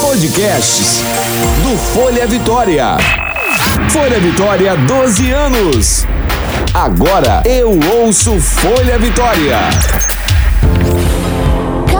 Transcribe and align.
Podcasts 0.00 1.00
do 1.62 1.78
Folha 1.78 2.26
Vitória. 2.26 2.96
Folha 3.90 4.18
Vitória, 4.18 4.76
12 4.76 5.30
anos. 5.30 6.06
Agora 6.74 7.40
eu 7.44 7.78
ouço 8.00 8.40
Folha 8.40 8.98
Vitória. 8.98 9.58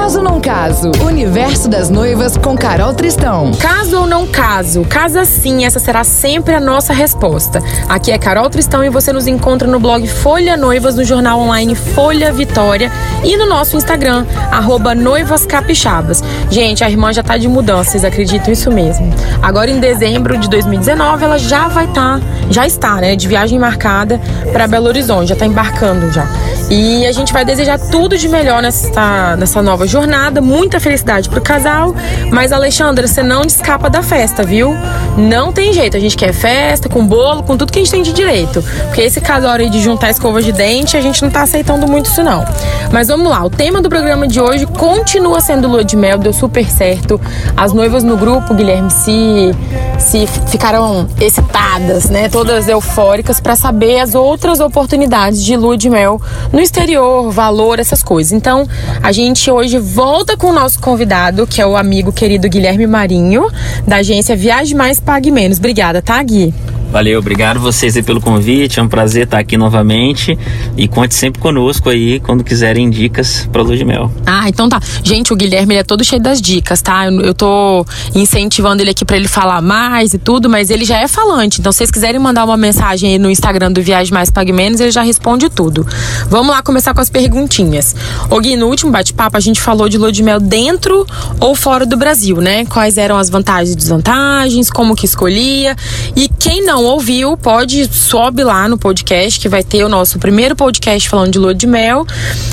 Caso 0.01 0.23
não 0.23 0.41
caso, 0.41 0.91
Universo 1.05 1.69
das 1.69 1.91
Noivas 1.91 2.35
com 2.35 2.57
Carol 2.57 2.95
Tristão. 2.95 3.53
Caso 3.61 4.01
ou 4.01 4.07
não 4.07 4.27
caso, 4.27 4.83
casa 4.89 5.27
sim, 5.27 5.67
essa 5.67 5.79
será 5.79 6.03
sempre 6.05 6.55
a 6.55 6.59
nossa 6.59 6.95
resposta. 6.95 7.63
Aqui 7.87 8.11
é 8.11 8.19
Carol 8.19 8.49
Tristão 8.49 8.83
e 8.83 8.89
você 8.89 9.13
nos 9.13 9.27
encontra 9.27 9.69
no 9.69 9.79
blog 9.79 10.09
Folha 10.09 10.57
Noivas, 10.57 10.97
no 10.97 11.05
jornal 11.05 11.39
online 11.39 11.75
Folha 11.75 12.33
Vitória 12.33 12.91
e 13.23 13.37
no 13.37 13.47
nosso 13.47 13.77
Instagram, 13.77 14.25
arroba 14.51 14.95
Noivas 14.95 15.45
Capixabas. 15.45 16.25
Gente, 16.51 16.83
a 16.83 16.91
irmã 16.91 17.13
já 17.13 17.23
tá 17.23 17.37
de 17.37 17.47
mudança, 17.47 17.91
vocês 17.91 18.05
acreditam 18.05 18.51
isso 18.51 18.73
mesmo. 18.73 19.13
Agora 19.43 19.71
em 19.71 19.81
dezembro 19.81 20.39
de 20.39 20.49
2019 20.49 21.25
ela 21.25 21.39
já 21.39 21.69
vai 21.69 21.85
estar, 21.85 22.19
tá, 22.19 22.27
já 22.51 22.67
está, 22.67 22.97
né, 22.97 23.15
de 23.15 23.29
viagem 23.29 23.59
marcada 23.59 24.19
para 24.51 24.67
Belo 24.67 24.87
Horizonte, 24.87 25.29
já 25.29 25.37
tá 25.37 25.45
embarcando 25.45 26.11
já. 26.11 26.27
E 26.71 27.05
a 27.05 27.13
gente 27.13 27.33
vai 27.33 27.45
desejar 27.45 27.79
tudo 27.79 28.17
de 28.17 28.29
melhor 28.29 28.63
nessa, 28.63 29.37
nessa 29.37 29.61
nova 29.61 29.90
jornada, 29.91 30.41
muita 30.41 30.79
felicidade 30.79 31.29
pro 31.29 31.41
casal. 31.41 31.95
Mas, 32.31 32.53
Alexandra, 32.53 33.07
você 33.07 33.23
não 33.23 33.43
escapa 33.43 33.91
da 33.91 34.03
festa, 34.03 34.45
viu? 34.45 34.75
Não 35.19 35.53
tem 35.53 35.73
jeito, 35.73 35.97
a 35.97 36.01
gente 36.01 36.17
quer 36.17 36.33
festa, 36.33 36.89
com 36.89 37.05
bolo, 37.05 37.43
com 37.43 37.57
tudo 37.57 37.73
que 37.73 37.79
a 37.79 37.83
gente 37.83 37.91
tem 37.91 38.03
de 38.03 38.13
direito. 38.13 38.63
Porque 38.87 39.01
esse 39.01 39.21
casal 39.21 39.53
aí 39.53 39.69
de 39.69 39.81
juntar 39.81 40.11
escova 40.11 40.41
de 40.41 40.53
dente, 40.53 40.97
a 40.97 41.01
gente 41.01 41.21
não 41.23 41.31
tá 41.31 41.43
aceitando 41.43 41.87
muito 41.89 42.07
isso, 42.07 42.23
não. 42.23 42.45
Mas 42.93 43.09
vamos 43.09 43.29
lá, 43.29 43.45
o 43.45 43.51
tema 43.51 43.83
do 43.83 43.89
programa 43.89 44.29
de 44.29 44.41
hoje 44.41 44.67
continua 44.67 45.41
sendo 45.41 45.67
lua 45.67 45.85
de 45.85 45.97
mel, 45.97 46.19
deu 46.19 46.33
super 46.33 46.71
certo. 46.71 47.21
As 47.57 47.73
noivas 47.73 48.05
no 48.05 48.17
grupo, 48.17 48.55
Guilherme, 48.55 48.91
se, 48.91 49.53
se 49.99 50.27
ficaram 50.49 51.09
excitadas, 51.21 52.09
né? 52.09 52.29
Todas 52.29 52.69
eufóricas 52.69 53.41
para 53.41 53.57
saber 53.57 53.99
as 53.99 54.15
outras 54.15 54.61
oportunidades 54.61 55.43
de 55.43 55.57
lua 55.57 55.77
de 55.77 55.91
mel 55.91 56.21
no 56.53 56.61
no 56.61 56.65
exterior, 56.65 57.31
valor, 57.31 57.81
essas 57.81 58.03
coisas. 58.03 58.33
Então, 58.33 58.69
a 59.03 59.11
gente 59.11 59.51
hoje 59.51 59.79
volta 59.81 60.37
com 60.37 60.49
o 60.49 60.53
nosso 60.53 60.81
convidado, 60.81 61.47
que 61.47 61.61
é 61.61 61.67
o 61.67 61.77
amigo 61.77 62.13
querido 62.13 62.49
Guilherme 62.49 62.87
Marinho, 62.87 63.49
da 63.87 63.97
agência 63.97 64.37
Viagem 64.37 64.77
Mais 64.77 65.01
Pague 65.01 65.31
Menos. 65.31 65.59
Obrigada, 65.59 66.03
tá, 66.03 66.23
Gui? 66.23 66.55
Valeu, 66.91 67.21
obrigado 67.21 67.61
vocês 67.61 68.01
pelo 68.05 68.21
convite. 68.21 68.81
É 68.81 68.83
um 68.83 68.89
prazer 68.89 69.25
estar 69.25 69.39
aqui 69.39 69.57
novamente. 69.57 70.37
E 70.77 70.89
conte 70.89 71.15
sempre 71.15 71.41
conosco 71.41 71.89
aí 71.89 72.19
quando 72.19 72.43
quiserem 72.43 72.91
dicas 72.91 73.49
para 73.53 73.63
lua 73.63 73.77
de 73.77 73.85
mel. 73.85 74.13
Ah, 74.27 74.49
então 74.49 74.69
tá. 74.69 74.81
Gente, 75.05 75.33
o 75.33 75.37
Guilherme 75.37 75.77
é 75.77 75.85
todo 75.85 76.03
cheio 76.03 76.21
das 76.21 76.41
dicas, 76.41 76.83
tá? 76.83 77.07
Eu, 77.07 77.21
eu 77.21 77.35
tô 77.35 77.87
incentivando 78.13 78.83
ele 78.83 78.91
aqui 78.91 79.05
para 79.05 79.17
ele 79.17 79.29
falar 79.29 79.63
mais 79.63 80.15
e 80.15 80.19
tudo, 80.19 80.51
mas 80.51 80.69
ele 80.69 80.85
já 80.85 80.99
é 80.99 81.07
falante. 81.07 81.61
Então, 81.61 81.71
se 81.71 81.79
vocês 81.79 81.93
quiserem 81.93 82.21
mandar 82.21 82.45
uma 82.45 82.57
mensagem 82.57 83.13
aí 83.13 83.19
no 83.19 83.31
Instagram 83.31 83.71
do 83.71 83.81
Viagem 83.81 84.13
Mais 84.13 84.29
Pague 84.29 84.53
Menos, 84.53 84.81
ele 84.81 84.91
já 84.91 85.03
responde 85.03 85.49
tudo. 85.49 85.87
Vamos 86.29 86.49
lá 86.49 86.61
começar 86.61 86.93
com 86.93 87.01
as 87.01 87.09
perguntinhas. 87.09 87.95
Ô 88.29 88.41
Gui, 88.41 88.57
no 88.57 88.67
último 88.67 88.91
bate-papo 88.91 89.37
a 89.37 89.41
gente 89.41 89.61
falou 89.61 89.89
de 89.89 89.97
lua 89.97 90.11
de 90.11 90.25
mel 90.25 90.41
dentro 90.41 91.07
ou 91.39 91.55
fora 91.55 91.87
do 91.87 91.97
Brasil, 91.97 92.39
né? 92.39 92.65
Quais 92.65 92.99
eram 92.99 93.17
as 93.17 93.31
vantagens 93.31 93.75
e 93.75 93.77
desvantagens, 93.77 94.71
como 94.71 94.97
que 94.97 95.07
escolhia. 95.07 95.77
E 96.17 96.29
quem 96.29 96.65
não 96.65 96.80
não 96.81 96.87
ouviu, 96.87 97.37
pode 97.37 97.87
sobe 97.93 98.43
lá 98.43 98.67
no 98.67 98.79
podcast 98.79 99.39
que 99.39 99.51
vai 99.51 99.63
ter 99.63 99.85
o 99.85 99.89
nosso 99.89 100.19
primeiro 100.19 100.57
podcast 100.57 101.07
falando 101.11 101.33
de 101.33 101.39
lua 101.39 101.55
de 101.55 101.67
mel. 101.67 102.07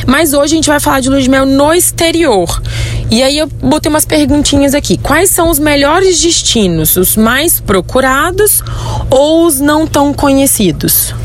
Mas 0.06 0.34
hoje 0.34 0.54
a 0.54 0.56
gente 0.58 0.68
vai 0.68 0.82
falar 0.82 1.00
de 1.00 1.10
lua 1.10 1.22
de 1.22 1.30
mel 1.30 1.46
no 1.46 1.74
exterior. 1.74 2.62
E 3.10 3.24
aí 3.24 3.38
eu 3.38 3.48
botei 3.48 3.90
umas 3.90 4.04
perguntinhas 4.04 4.74
aqui. 4.74 4.98
Quais 4.98 5.30
são 5.30 5.50
os 5.50 5.60
melhores 5.60 6.22
destinos, 6.22 6.98
os 6.98 7.16
mais 7.16 7.62
procurados 7.62 8.62
ou 9.10 9.46
os 9.46 9.62
não 9.62 9.88
tão 9.88 10.14
conhecidos? 10.14 11.16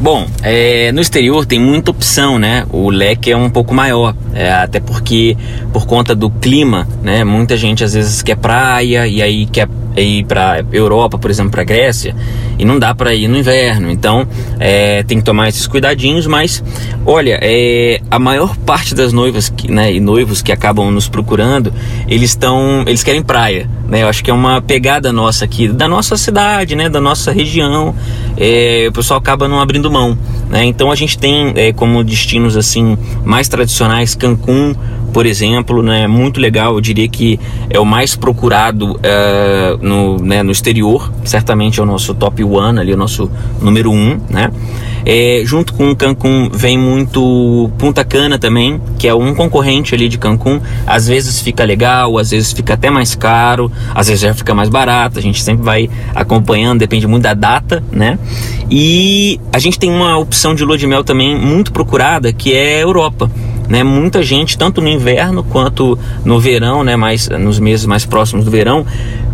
Bom, 0.00 0.26
é, 0.42 0.90
no 0.92 1.00
exterior 1.00 1.46
tem 1.46 1.60
muita 1.60 1.90
opção, 1.90 2.38
né? 2.38 2.64
O 2.72 2.90
leque 2.90 3.30
é 3.30 3.36
um 3.36 3.50
pouco 3.50 3.74
maior, 3.74 4.14
é, 4.32 4.50
até 4.50 4.78
porque 4.78 5.36
por 5.72 5.86
conta 5.86 6.14
do 6.14 6.30
clima, 6.30 6.86
né? 7.02 7.24
Muita 7.24 7.56
gente 7.56 7.82
às 7.82 7.94
vezes 7.94 8.22
quer 8.22 8.36
praia 8.36 9.06
e 9.08 9.20
aí 9.20 9.46
quer 9.46 9.68
ir 10.00 10.24
para 10.24 10.64
Europa, 10.72 11.18
por 11.18 11.30
exemplo, 11.30 11.50
para 11.50 11.64
Grécia, 11.64 12.14
e 12.58 12.64
não 12.64 12.78
dá 12.78 12.94
para 12.94 13.14
ir 13.14 13.28
no 13.28 13.36
inverno. 13.36 13.90
Então 13.90 14.26
é, 14.58 15.02
tem 15.02 15.18
que 15.18 15.24
tomar 15.24 15.48
esses 15.48 15.66
cuidadinhos. 15.66 16.26
Mas 16.26 16.62
olha, 17.04 17.38
é, 17.42 18.00
a 18.10 18.18
maior 18.18 18.56
parte 18.56 18.94
das 18.94 19.12
noivas 19.12 19.48
que, 19.48 19.70
né, 19.70 19.92
e 19.92 20.00
noivos 20.00 20.42
que 20.42 20.52
acabam 20.52 20.90
nos 20.90 21.08
procurando, 21.08 21.72
eles 22.06 22.30
estão, 22.30 22.84
eles 22.86 23.02
querem 23.02 23.22
praia. 23.22 23.68
Né? 23.88 24.02
Eu 24.02 24.08
acho 24.08 24.22
que 24.22 24.30
é 24.30 24.34
uma 24.34 24.60
pegada 24.60 25.12
nossa 25.12 25.44
aqui, 25.44 25.68
da 25.68 25.88
nossa 25.88 26.16
cidade, 26.16 26.76
né? 26.76 26.88
Da 26.88 27.00
nossa 27.00 27.32
região. 27.32 27.94
É, 28.36 28.86
o 28.88 28.92
pessoal 28.92 29.18
acaba 29.18 29.48
não 29.48 29.60
abrindo 29.60 29.90
mão. 29.90 30.16
Né? 30.50 30.64
Então 30.64 30.90
a 30.90 30.94
gente 30.94 31.18
tem 31.18 31.52
é, 31.56 31.72
como 31.72 32.02
destinos 32.04 32.56
assim 32.56 32.96
mais 33.24 33.48
tradicionais 33.48 34.14
Cancún, 34.14 34.74
por 35.12 35.26
exemplo, 35.26 35.82
né, 35.82 36.06
muito 36.06 36.40
legal. 36.40 36.74
Eu 36.74 36.80
diria 36.80 37.08
que 37.08 37.38
é 37.70 37.78
o 37.78 37.84
mais 37.84 38.14
procurado 38.16 38.98
é, 39.02 39.76
no, 39.80 40.16
né, 40.18 40.42
no 40.42 40.50
exterior. 40.50 41.12
Certamente 41.24 41.80
é 41.80 41.82
o 41.82 41.86
nosso 41.86 42.14
top 42.14 42.42
one 42.44 42.78
ali, 42.78 42.92
o 42.92 42.96
nosso 42.96 43.30
número 43.60 43.90
um, 43.90 44.20
né? 44.28 44.50
É, 45.04 45.42
junto 45.44 45.72
com 45.72 45.94
Cancún 45.94 46.50
vem 46.52 46.76
muito 46.76 47.70
Punta 47.78 48.04
Cana 48.04 48.38
também, 48.38 48.80
que 48.98 49.08
é 49.08 49.14
um 49.14 49.34
concorrente 49.34 49.94
ali 49.94 50.08
de 50.08 50.18
Cancún. 50.18 50.60
Às 50.86 51.06
vezes 51.08 51.40
fica 51.40 51.64
legal, 51.64 52.18
às 52.18 52.30
vezes 52.30 52.52
fica 52.52 52.74
até 52.74 52.90
mais 52.90 53.14
caro, 53.14 53.72
às 53.94 54.08
vezes 54.08 54.22
já 54.22 54.34
fica 54.34 54.54
mais 54.54 54.68
barato. 54.68 55.18
A 55.18 55.22
gente 55.22 55.42
sempre 55.42 55.64
vai 55.64 55.88
acompanhando, 56.14 56.80
depende 56.80 57.06
muito 57.06 57.22
da 57.22 57.34
data, 57.34 57.82
né? 57.90 58.18
E 58.70 59.40
a 59.52 59.58
gente 59.58 59.78
tem 59.78 59.90
uma 59.90 60.18
opção 60.18 60.54
de 60.54 60.64
lua 60.64 60.76
de 60.76 60.86
mel 60.86 61.02
também 61.02 61.36
muito 61.38 61.72
procurada, 61.72 62.32
que 62.32 62.52
é 62.52 62.82
Europa. 62.82 63.30
Né, 63.68 63.84
muita 63.84 64.22
gente, 64.22 64.56
tanto 64.56 64.80
no 64.80 64.88
inverno 64.88 65.44
quanto 65.44 65.98
no 66.24 66.40
verão, 66.40 66.82
né, 66.82 66.96
mais, 66.96 67.28
nos 67.28 67.58
meses 67.58 67.84
mais 67.84 68.06
próximos 68.06 68.44
do 68.44 68.50
verão, 68.50 68.86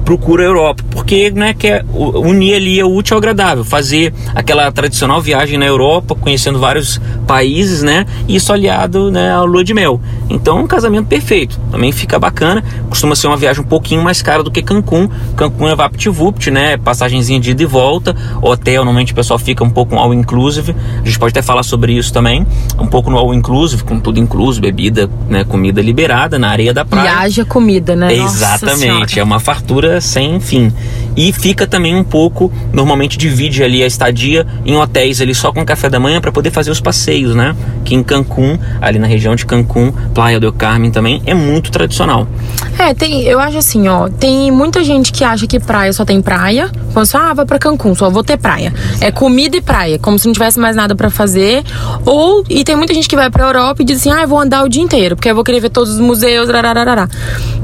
procura 0.05 0.43
a 0.43 0.47
Europa, 0.47 0.85
porque 0.91 1.31
né, 1.31 1.55
quer 1.55 1.85
unir 1.93 2.55
ali 2.55 2.83
o 2.83 2.95
útil 2.95 3.15
ao 3.15 3.19
agradável, 3.19 3.65
fazer 3.65 4.13
aquela 4.35 4.71
tradicional 4.71 5.21
viagem 5.21 5.59
na 5.59 5.65
Europa, 5.65 6.15
conhecendo 6.15 6.59
vários 6.59 7.01
países, 7.27 7.83
né, 7.83 8.05
e 8.29 8.37
isso 8.37 8.53
aliado 8.53 9.11
né, 9.11 9.33
ao 9.33 9.47
lua 9.47 9.65
de 9.65 9.73
mel. 9.73 10.01
Então, 10.29 10.61
um 10.61 10.67
casamento 10.67 11.07
perfeito, 11.07 11.59
também 11.71 11.91
fica 11.91 12.19
bacana, 12.19 12.63
costuma 12.89 13.17
ser 13.17 13.27
uma 13.27 13.37
viagem 13.37 13.63
um 13.63 13.67
pouquinho 13.67 14.03
mais 14.03 14.21
cara 14.21 14.43
do 14.43 14.51
que 14.51 14.63
Cancún. 14.63 15.09
Cancún 15.37 15.69
é 15.69 15.75
VaptVupt, 15.75 16.51
né, 16.51 16.77
passagenzinha 16.77 17.41
de 17.41 17.53
ida 17.53 17.63
e 17.63 17.67
volta, 17.67 18.15
hotel, 18.43 18.85
normalmente 18.85 19.13
o 19.13 19.17
pessoal 19.17 19.39
fica 19.39 19.65
um 19.65 19.71
pouco 19.71 19.97
all 19.97 20.13
inclusive, 20.13 20.77
a 21.03 21.05
gente 21.07 21.19
pode 21.19 21.31
até 21.31 21.43
falar 21.43 21.63
sobre 21.63 21.93
isso 21.93 22.13
também, 22.13 22.47
um 22.79 22.87
pouco 22.87 23.11
no 23.11 23.17
all 23.17 23.33
inclusive, 23.33 23.83
com 23.83 23.99
tudo 23.99 24.21
incluso, 24.21 24.61
bebida, 24.61 25.09
né, 25.29 25.45
comida 25.45 25.81
liberada 25.81 26.39
na 26.39 26.51
areia 26.51 26.75
da 26.75 26.85
praia. 26.85 27.07
E 27.07 27.09
haja 27.09 27.45
comida, 27.45 27.97
né? 27.97 28.15
Exatamente, 28.15 29.19
é 29.19 29.23
uma 29.23 29.41
fartura 29.41 29.94
sem 30.01 30.41
fim. 30.41 30.73
E 31.17 31.33
fica 31.33 31.67
também 31.67 31.95
um 31.95 32.03
pouco, 32.03 32.53
normalmente 32.73 33.17
divide 33.17 33.63
ali 33.63 33.83
a 33.83 33.87
estadia 33.87 34.47
em 34.67 34.77
hotéis 34.77 35.21
ali 35.21 35.35
só 35.35 35.53
com 35.53 35.65
café 35.65 35.89
da 35.89 36.01
manhã 36.01 36.21
para 36.21 36.33
poder 36.33 36.51
fazer 36.51 36.71
os 36.71 36.81
passeios, 36.81 37.35
né? 37.35 37.55
Que 37.85 37.95
em 37.95 38.03
Cancún, 38.03 38.59
ali 38.81 38.99
na 38.99 39.07
região 39.07 39.37
de 39.37 39.47
Cancún, 39.47 39.93
Playa 40.13 40.41
del 40.41 40.53
Carmen 40.53 40.91
também 40.91 41.23
é 41.25 41.35
muito 41.35 41.71
tradicional. 41.71 42.27
É, 42.79 42.93
tem, 42.93 43.23
eu 43.23 43.39
acho 43.39 43.59
assim, 43.59 43.87
ó, 43.87 44.09
tem 44.09 44.51
muita 44.51 44.83
gente 44.83 45.13
que 45.13 45.23
acha 45.23 45.47
que 45.47 45.61
praia 45.61 45.93
só 45.93 46.05
tem 46.05 46.21
praia, 46.21 46.71
pensa, 46.93 47.19
ah, 47.19 47.35
vai 47.35 47.47
para 47.47 47.59
Cancún, 47.59 47.95
só 47.95 48.11
vou 48.11 48.25
ter 48.25 48.37
praia. 48.37 48.73
É 49.01 49.13
comida 49.13 49.57
e 49.57 49.61
praia, 49.61 49.99
como 49.99 50.19
se 50.19 50.27
não 50.27 50.33
tivesse 50.33 50.59
mais 50.59 50.75
nada 50.75 50.97
para 50.97 51.11
fazer. 51.11 51.63
Ou 52.05 52.45
e 52.49 52.65
tem 52.65 52.75
muita 52.75 52.93
gente 52.93 53.09
que 53.09 53.15
vai 53.17 53.31
para 53.31 53.47
Europa 53.47 53.83
e 53.83 53.85
diz 53.85 54.01
assim: 54.01 54.11
"Ah, 54.11 54.23
eu 54.23 54.29
vou 54.29 54.41
andar 54.41 54.65
o 54.65 54.69
dia 54.69 54.83
inteiro, 54.83 55.15
porque 55.15 55.31
eu 55.31 55.35
vou 55.35 55.45
querer 55.45 55.61
ver 55.61 55.71
todos 55.71 55.95
os 55.95 56.01
museus, 56.01 56.49
rararara. 56.49 57.09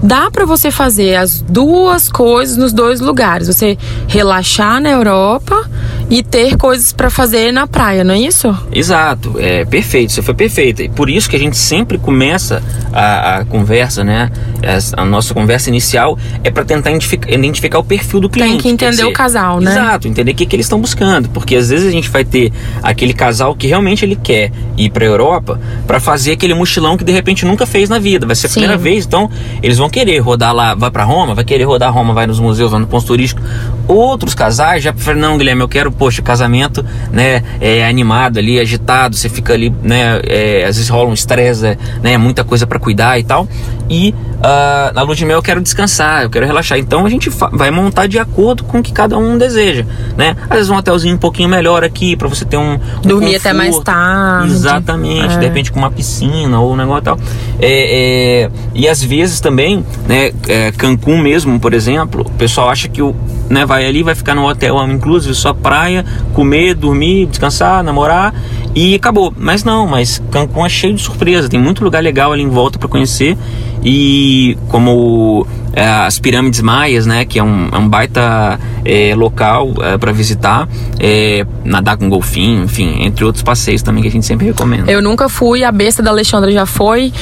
Dá 0.02 0.30
para 0.30 0.44
você 0.44 0.70
fazer 0.70 1.16
as 1.16 1.40
duas 1.40 2.08
coisas 2.08 2.19
nos 2.56 2.72
dois 2.72 3.00
lugares. 3.00 3.48
Você 3.48 3.78
relaxar 4.06 4.80
na 4.80 4.90
Europa 4.90 5.68
e 6.10 6.24
ter 6.24 6.56
coisas 6.56 6.92
para 6.92 7.08
fazer 7.08 7.52
na 7.52 7.68
praia, 7.68 8.02
não 8.02 8.12
é 8.12 8.18
isso? 8.18 8.54
Exato, 8.72 9.36
é 9.38 9.64
perfeito, 9.64 10.12
você 10.12 10.20
foi 10.20 10.34
perfeita. 10.34 10.82
E 10.82 10.88
por 10.88 11.08
isso 11.08 11.30
que 11.30 11.36
a 11.36 11.38
gente 11.38 11.56
sempre 11.56 11.98
começa 11.98 12.60
a, 12.92 13.36
a 13.36 13.44
conversa, 13.44 14.02
né? 14.02 14.28
A, 14.62 15.02
a, 15.02 15.04
nossa 15.04 15.32
conversa 15.32 15.68
inicial 15.68 16.18
é 16.42 16.50
para 16.50 16.64
tentar 16.64 16.90
identificar, 16.90 17.30
identificar, 17.30 17.78
o 17.78 17.84
perfil 17.84 18.20
do 18.20 18.28
cliente. 18.28 18.50
Tem 18.50 18.60
que 18.60 18.68
entender 18.68 18.90
dizer, 18.90 19.04
o 19.04 19.12
casal, 19.12 19.60
né? 19.60 19.70
Exato, 19.70 20.08
entender 20.08 20.32
o 20.32 20.34
que, 20.34 20.44
que 20.44 20.56
eles 20.56 20.66
estão 20.66 20.80
buscando. 20.80 21.28
Porque 21.28 21.54
às 21.54 21.70
vezes 21.70 21.86
a 21.86 21.92
gente 21.92 22.08
vai 22.08 22.24
ter 22.24 22.52
aquele 22.82 23.12
casal 23.12 23.54
que 23.54 23.68
realmente 23.68 24.04
ele 24.04 24.16
quer 24.16 24.50
ir 24.76 24.90
para 24.90 25.04
Europa 25.04 25.60
para 25.86 26.00
fazer 26.00 26.32
aquele 26.32 26.54
mochilão 26.54 26.96
que 26.96 27.04
de 27.04 27.12
repente 27.12 27.46
nunca 27.46 27.66
fez 27.66 27.88
na 27.88 28.00
vida. 28.00 28.26
Vai 28.26 28.34
ser 28.34 28.46
a 28.46 28.50
Sim. 28.50 28.60
primeira 28.60 28.76
vez, 28.76 29.06
então 29.06 29.30
eles 29.62 29.78
vão 29.78 29.88
querer 29.88 30.18
rodar 30.18 30.52
lá, 30.52 30.74
vai 30.74 30.90
para 30.90 31.04
Roma, 31.04 31.34
vai 31.36 31.44
querer 31.44 31.64
rodar 31.64 31.92
Roma, 31.92 32.12
vai 32.12 32.26
nos 32.26 32.40
museus, 32.40 32.72
vai 32.72 32.80
no 32.80 32.86
ponto 32.88 33.06
turístico. 33.06 33.40
Outros 33.86 34.34
casais 34.34 34.82
já 34.82 34.92
preferem, 34.92 35.20
não, 35.20 35.38
Guilherme, 35.38 35.62
eu 35.62 35.68
quero 35.68 35.92
poxa, 36.00 36.22
casamento, 36.22 36.82
né, 37.12 37.42
é 37.60 37.86
animado 37.86 38.38
ali, 38.38 38.58
agitado, 38.58 39.14
você 39.14 39.28
fica 39.28 39.52
ali, 39.52 39.68
né, 39.82 40.18
é, 40.26 40.64
às 40.64 40.76
vezes 40.76 40.88
rola 40.88 41.10
um 41.10 41.12
estresse, 41.12 41.76
né, 42.02 42.16
muita 42.16 42.42
coisa 42.42 42.66
para 42.66 42.78
cuidar 42.78 43.18
e 43.18 43.22
tal. 43.22 43.46
E 43.90 44.14
uh, 44.38 44.94
na 44.94 45.02
lua 45.02 45.14
de 45.14 45.26
mel 45.26 45.36
eu 45.38 45.42
quero 45.42 45.60
descansar, 45.60 46.22
eu 46.22 46.30
quero 46.30 46.46
relaxar. 46.46 46.78
Então 46.78 47.04
a 47.04 47.10
gente 47.10 47.28
vai 47.52 47.70
montar 47.70 48.06
de 48.06 48.18
acordo 48.18 48.64
com 48.64 48.78
o 48.78 48.82
que 48.82 48.92
cada 48.92 49.18
um 49.18 49.36
deseja, 49.36 49.84
né? 50.16 50.36
Às 50.48 50.56
vezes 50.56 50.70
um 50.70 50.76
hotelzinho 50.76 51.16
um 51.16 51.18
pouquinho 51.18 51.48
melhor 51.48 51.84
aqui 51.84 52.16
para 52.16 52.28
você 52.28 52.44
ter 52.44 52.56
um, 52.56 52.74
um 52.74 52.78
dormir 53.02 53.34
conforto. 53.34 53.36
até 53.36 53.52
mais 53.52 53.78
tarde. 53.80 54.52
Exatamente, 54.52 55.34
é. 55.34 55.38
de 55.38 55.44
repente 55.44 55.72
com 55.72 55.78
uma 55.80 55.90
piscina 55.90 56.60
ou 56.60 56.72
um 56.72 56.76
negócio 56.76 57.02
tal. 57.02 57.18
É, 57.58 58.44
é, 58.44 58.50
e 58.74 58.88
às 58.88 59.02
vezes 59.02 59.40
também, 59.40 59.84
né, 60.06 60.30
é, 60.48 60.72
Cancún 60.72 61.18
mesmo, 61.18 61.58
por 61.58 61.74
exemplo, 61.74 62.22
o 62.22 62.30
pessoal 62.32 62.70
acha 62.70 62.88
que 62.88 63.02
o, 63.02 63.14
né, 63.50 63.66
vai 63.66 63.84
ali, 63.84 64.02
vai 64.04 64.14
ficar 64.14 64.34
no 64.34 64.48
hotel 64.48 64.80
inclusive 64.88 65.34
só 65.34 65.52
praia, 65.52 66.04
comer, 66.32 66.74
dormir, 66.74 67.26
descansar, 67.26 67.82
namorar 67.82 68.32
e 68.74 68.94
acabou. 68.94 69.34
Mas 69.36 69.64
não, 69.64 69.86
mas 69.86 70.22
Cancún 70.30 70.64
é 70.64 70.68
cheio 70.68 70.94
de 70.94 71.02
surpresa, 71.02 71.48
tem 71.48 71.60
muito 71.60 71.82
lugar 71.82 72.00
legal 72.00 72.32
ali 72.32 72.42
em 72.42 72.48
volta 72.48 72.78
para 72.78 72.88
conhecer. 72.88 73.36
E 73.82 74.56
como 74.68 75.46
as 75.74 76.18
pirâmides 76.18 76.60
maias, 76.60 77.06
né, 77.06 77.24
que 77.24 77.38
é 77.38 77.42
um, 77.42 77.68
é 77.72 77.78
um 77.78 77.88
baita 77.88 78.58
é, 78.84 79.14
local 79.14 79.72
é, 79.82 79.96
para 79.98 80.12
visitar, 80.12 80.68
é, 80.98 81.46
nadar 81.64 81.96
com 81.96 82.08
golfinho, 82.08 82.64
enfim, 82.64 83.04
entre 83.04 83.24
outros 83.24 83.42
passeios 83.42 83.82
também 83.82 84.02
que 84.02 84.08
a 84.08 84.10
gente 84.10 84.26
sempre 84.26 84.46
recomenda. 84.46 84.90
Eu 84.90 85.00
nunca 85.00 85.28
fui, 85.28 85.62
a 85.62 85.70
besta 85.70 86.02
da 86.02 86.10
Alexandra 86.10 86.50
já 86.50 86.66
foi. 86.66 87.12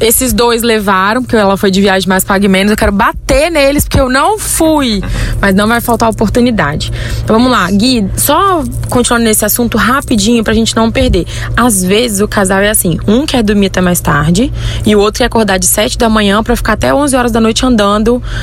Esses 0.00 0.32
dois 0.32 0.62
levaram, 0.62 1.22
porque 1.22 1.36
ela 1.36 1.56
foi 1.56 1.70
de 1.70 1.80
viagem 1.80 2.08
mais 2.08 2.24
pague 2.24 2.48
menos. 2.48 2.72
Eu 2.72 2.76
quero 2.76 2.92
bater 2.92 3.50
neles 3.50 3.84
porque 3.84 4.00
eu 4.00 4.08
não 4.08 4.38
fui, 4.38 5.02
mas 5.40 5.54
não 5.54 5.66
vai 5.66 5.80
faltar 5.80 6.10
oportunidade. 6.10 6.92
Então 7.22 7.36
vamos 7.36 7.50
lá, 7.50 7.70
Gui, 7.70 8.06
só 8.16 8.62
continuando 8.90 9.24
nesse 9.24 9.44
assunto 9.44 9.78
rapidinho 9.78 10.44
pra 10.44 10.52
gente 10.52 10.76
não 10.76 10.90
perder. 10.90 11.26
Às 11.56 11.82
vezes 11.82 12.20
o 12.20 12.28
casal 12.28 12.60
é 12.60 12.70
assim, 12.70 12.98
um 13.06 13.24
quer 13.24 13.42
dormir 13.42 13.66
até 13.66 13.80
mais 13.80 14.00
tarde 14.00 14.52
e 14.84 14.94
o 14.94 14.98
outro 14.98 15.18
quer 15.18 15.26
acordar 15.26 15.58
de 15.58 15.66
7 15.66 15.96
da 15.96 16.08
manhã 16.08 16.42
para 16.42 16.54
ficar 16.56 16.74
até 16.74 16.92
11 16.92 17.16
horas 17.16 17.32
da 17.32 17.40
noite 17.40 17.64
andando 17.64 17.93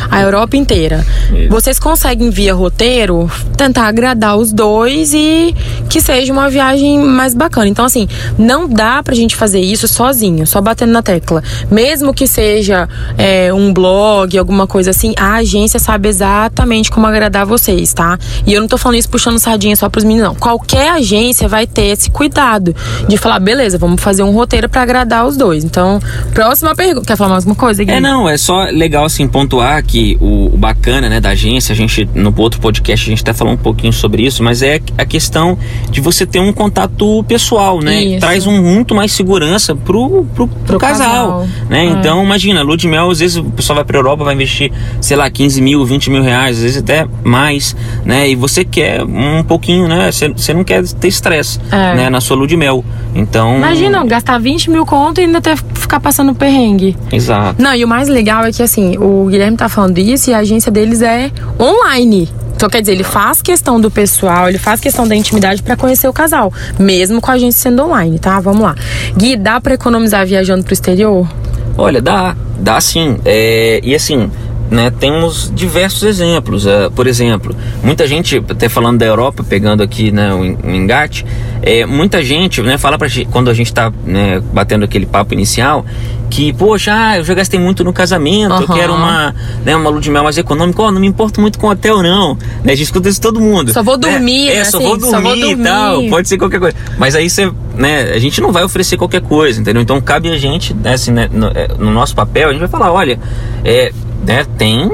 a 0.09 0.21
Europa 0.21 0.57
inteira. 0.57 1.05
Isso. 1.33 1.49
Vocês 1.49 1.79
conseguem 1.79 2.29
via 2.29 2.53
roteiro 2.53 3.29
tentar 3.57 3.87
agradar 3.87 4.37
os 4.37 4.51
dois 4.51 5.13
e 5.13 5.55
que 5.89 6.01
seja 6.01 6.31
uma 6.31 6.49
viagem 6.49 6.99
mais 6.99 7.33
bacana. 7.33 7.67
Então 7.67 7.85
assim, 7.85 8.07
não 8.37 8.67
dá 8.67 9.01
pra 9.03 9.15
gente 9.15 9.35
fazer 9.35 9.59
isso 9.59 9.87
sozinho, 9.87 10.45
só 10.47 10.61
batendo 10.61 10.91
na 10.91 11.01
tecla. 11.01 11.43
Mesmo 11.69 12.13
que 12.13 12.27
seja 12.27 12.87
é, 13.17 13.53
um 13.53 13.73
blog, 13.73 14.37
alguma 14.37 14.67
coisa 14.67 14.91
assim, 14.91 15.13
a 15.17 15.35
agência 15.35 15.79
sabe 15.79 16.09
exatamente 16.09 16.89
como 16.91 17.07
agradar 17.07 17.45
vocês, 17.45 17.93
tá? 17.93 18.17
E 18.45 18.53
eu 18.53 18.61
não 18.61 18.67
tô 18.67 18.77
falando 18.77 18.97
isso 18.97 19.09
puxando 19.09 19.39
sardinha 19.39 19.75
só 19.75 19.89
pros 19.89 20.03
meninos, 20.03 20.29
não. 20.29 20.35
Qualquer 20.35 20.91
agência 20.91 21.47
vai 21.47 21.67
ter 21.67 21.87
esse 21.87 22.09
cuidado 22.09 22.75
de 23.07 23.17
falar, 23.17 23.39
beleza, 23.39 23.77
vamos 23.77 24.01
fazer 24.01 24.23
um 24.23 24.31
roteiro 24.31 24.69
para 24.69 24.81
agradar 24.81 25.25
os 25.25 25.37
dois. 25.37 25.63
Então, 25.63 25.99
próxima 26.33 26.75
pergunta. 26.75 27.05
Quer 27.05 27.17
falar 27.17 27.31
mais 27.31 27.43
alguma 27.43 27.55
coisa, 27.55 27.83
Gui? 27.83 27.91
É, 27.91 27.99
não, 27.99 28.27
é 28.27 28.37
só 28.37 28.63
legal 28.65 29.05
assim 29.05 29.27
pontuar 29.41 29.83
que 29.83 30.17
o, 30.21 30.53
o, 30.53 30.57
bacana, 30.57 31.09
né, 31.09 31.19
da 31.19 31.29
agência, 31.29 31.73
a 31.73 31.75
gente 31.75 32.07
no 32.13 32.33
outro 32.37 32.59
podcast 32.59 33.07
a 33.07 33.09
gente 33.09 33.21
até 33.21 33.33
falou 33.33 33.53
um 33.53 33.57
pouquinho 33.57 33.91
sobre 33.91 34.23
isso, 34.23 34.43
mas 34.43 34.61
é 34.61 34.79
a 34.97 35.05
questão 35.05 35.57
de 35.89 35.99
você 35.99 36.25
ter 36.25 36.39
um 36.39 36.53
contato 36.53 37.23
pessoal, 37.23 37.81
né? 37.81 38.03
Isso. 38.03 38.19
Traz 38.19 38.45
um 38.45 38.61
muito 38.61 38.93
mais 38.93 39.11
segurança 39.11 39.75
pro, 39.75 40.25
pro, 40.35 40.47
pro, 40.47 40.47
pro 40.47 40.79
casal, 40.79 41.07
casal, 41.07 41.47
né? 41.69 41.85
É. 41.85 41.89
Então, 41.89 42.23
imagina, 42.23 42.61
lua 42.61 42.77
de 42.77 42.87
mel, 42.87 43.09
às 43.09 43.19
vezes 43.19 43.37
o 43.37 43.43
pessoal 43.45 43.75
vai 43.75 43.85
pra 43.85 43.97
Europa, 43.97 44.23
vai 44.23 44.35
investir, 44.35 44.71
sei 44.99 45.17
lá, 45.17 45.29
15 45.29 45.61
mil, 45.61 45.83
20 45.83 46.09
mil 46.11 46.21
reais, 46.21 46.57
às 46.57 46.63
vezes 46.63 46.77
até 46.77 47.07
mais, 47.23 47.75
né? 48.05 48.29
E 48.29 48.35
você 48.35 48.63
quer 48.63 49.03
um 49.03 49.43
pouquinho, 49.43 49.87
né? 49.87 50.11
Você 50.11 50.53
não 50.53 50.63
quer 50.63 50.83
ter 50.83 51.07
estresse, 51.07 51.59
é. 51.71 51.95
né? 51.95 52.09
Na 52.09 52.21
sua 52.21 52.37
lua 52.37 52.47
de 52.47 52.55
mel. 52.55 52.85
Então. 53.15 53.57
Imagina, 53.57 54.05
gastar 54.05 54.39
20 54.39 54.69
mil 54.69 54.85
conto 54.85 55.19
e 55.19 55.25
ainda 55.25 55.41
ter 55.41 55.57
ficar 55.73 55.99
passando 55.99 56.33
perrengue. 56.35 56.95
Exato. 57.11 57.61
Não, 57.61 57.73
e 57.73 57.83
o 57.83 57.87
mais 57.87 58.07
legal 58.07 58.45
é 58.45 58.51
que 58.51 58.61
assim, 58.61 58.97
o 58.97 59.30
Guilherme 59.31 59.57
tá 59.57 59.67
falando 59.67 59.97
isso 59.97 60.29
e 60.29 60.33
a 60.33 60.39
agência 60.39 60.71
deles 60.71 61.01
é 61.01 61.31
online. 61.59 62.29
Então, 62.55 62.69
quer 62.69 62.81
dizer, 62.81 62.91
ele 62.91 63.03
faz 63.03 63.41
questão 63.41 63.81
do 63.81 63.89
pessoal, 63.89 64.47
ele 64.47 64.59
faz 64.59 64.79
questão 64.79 65.07
da 65.07 65.15
intimidade 65.15 65.63
para 65.63 65.75
conhecer 65.75 66.07
o 66.07 66.13
casal, 66.13 66.53
mesmo 66.77 67.19
com 67.19 67.31
a 67.31 67.33
agência 67.33 67.71
sendo 67.71 67.83
online, 67.83 68.19
tá? 68.19 68.39
Vamos 68.39 68.61
lá. 68.61 68.75
Gui, 69.17 69.35
dá 69.35 69.59
para 69.59 69.73
economizar 69.73 70.27
viajando 70.27 70.63
pro 70.63 70.73
exterior? 70.73 71.27
Olha, 71.75 71.99
dá, 71.99 72.35
dá 72.59 72.79
sim. 72.79 73.17
É, 73.25 73.79
e 73.83 73.95
assim, 73.95 74.29
né, 74.71 74.89
temos 74.89 75.51
diversos 75.53 76.03
exemplos. 76.03 76.65
Uh, 76.65 76.89
por 76.95 77.05
exemplo, 77.05 77.53
muita 77.83 78.07
gente, 78.07 78.37
até 78.37 78.69
falando 78.69 78.99
da 78.99 79.05
Europa, 79.05 79.43
pegando 79.43 79.83
aqui 79.83 80.11
né, 80.11 80.33
o, 80.33 80.39
o 80.39 80.71
engate, 80.71 81.25
é, 81.61 81.85
muita 81.85 82.23
gente 82.23 82.61
né, 82.61 82.77
fala 82.77 82.97
pra 82.97 83.09
gente, 83.09 83.27
quando 83.29 83.49
a 83.49 83.53
gente 83.53 83.67
está 83.67 83.91
né, 84.05 84.41
batendo 84.53 84.85
aquele 84.85 85.05
papo 85.05 85.33
inicial, 85.33 85.85
que, 86.29 86.53
poxa, 86.53 86.93
ah, 86.95 87.17
eu 87.17 87.25
já 87.25 87.33
gastei 87.33 87.59
muito 87.59 87.83
no 87.83 87.91
casamento, 87.91 88.53
uhum. 88.53 88.61
eu 88.61 88.67
quero 88.69 88.93
uma, 88.93 89.35
né, 89.65 89.75
uma 89.75 89.89
lua 89.89 89.99
de 89.99 90.09
mel 90.09 90.23
mais 90.23 90.37
econômica, 90.37 90.81
oh, 90.81 90.89
não 90.89 91.01
me 91.01 91.07
importo 91.07 91.41
muito 91.41 91.59
com 91.59 91.67
hotel, 91.67 92.01
não. 92.01 92.35
Né, 92.63 92.71
a 92.71 92.75
gente 92.75 92.83
escuta 92.83 93.09
isso 93.09 93.19
todo 93.19 93.41
mundo. 93.41 93.73
Só 93.73 93.83
vou 93.83 93.97
né? 93.97 94.09
dormir, 94.09 94.51
É, 94.51 94.63
só, 94.63 94.79
vou 94.79 94.97
dormir 94.97 95.11
só 95.11 95.21
vou 95.21 95.35
dormir 95.35 95.59
e 95.59 95.63
tal, 95.63 96.07
pode 96.07 96.29
ser 96.29 96.37
qualquer 96.37 96.61
coisa. 96.61 96.77
Mas 96.97 97.13
aí 97.13 97.29
você, 97.29 97.51
né, 97.75 98.03
a 98.13 98.19
gente 98.19 98.39
não 98.39 98.53
vai 98.53 98.63
oferecer 98.63 98.95
qualquer 98.95 99.21
coisa, 99.21 99.59
entendeu? 99.59 99.81
Então 99.81 99.99
cabe 99.99 100.31
a 100.31 100.37
gente, 100.37 100.73
né, 100.73 100.93
assim, 100.93 101.11
né, 101.11 101.29
no, 101.29 101.47
é, 101.47 101.67
no 101.77 101.91
nosso 101.91 102.15
papel, 102.15 102.47
a 102.47 102.51
gente 102.53 102.61
vai 102.61 102.69
falar, 102.69 102.93
olha, 102.93 103.19
é, 103.65 103.91
né, 104.25 104.45
tem 104.57 104.89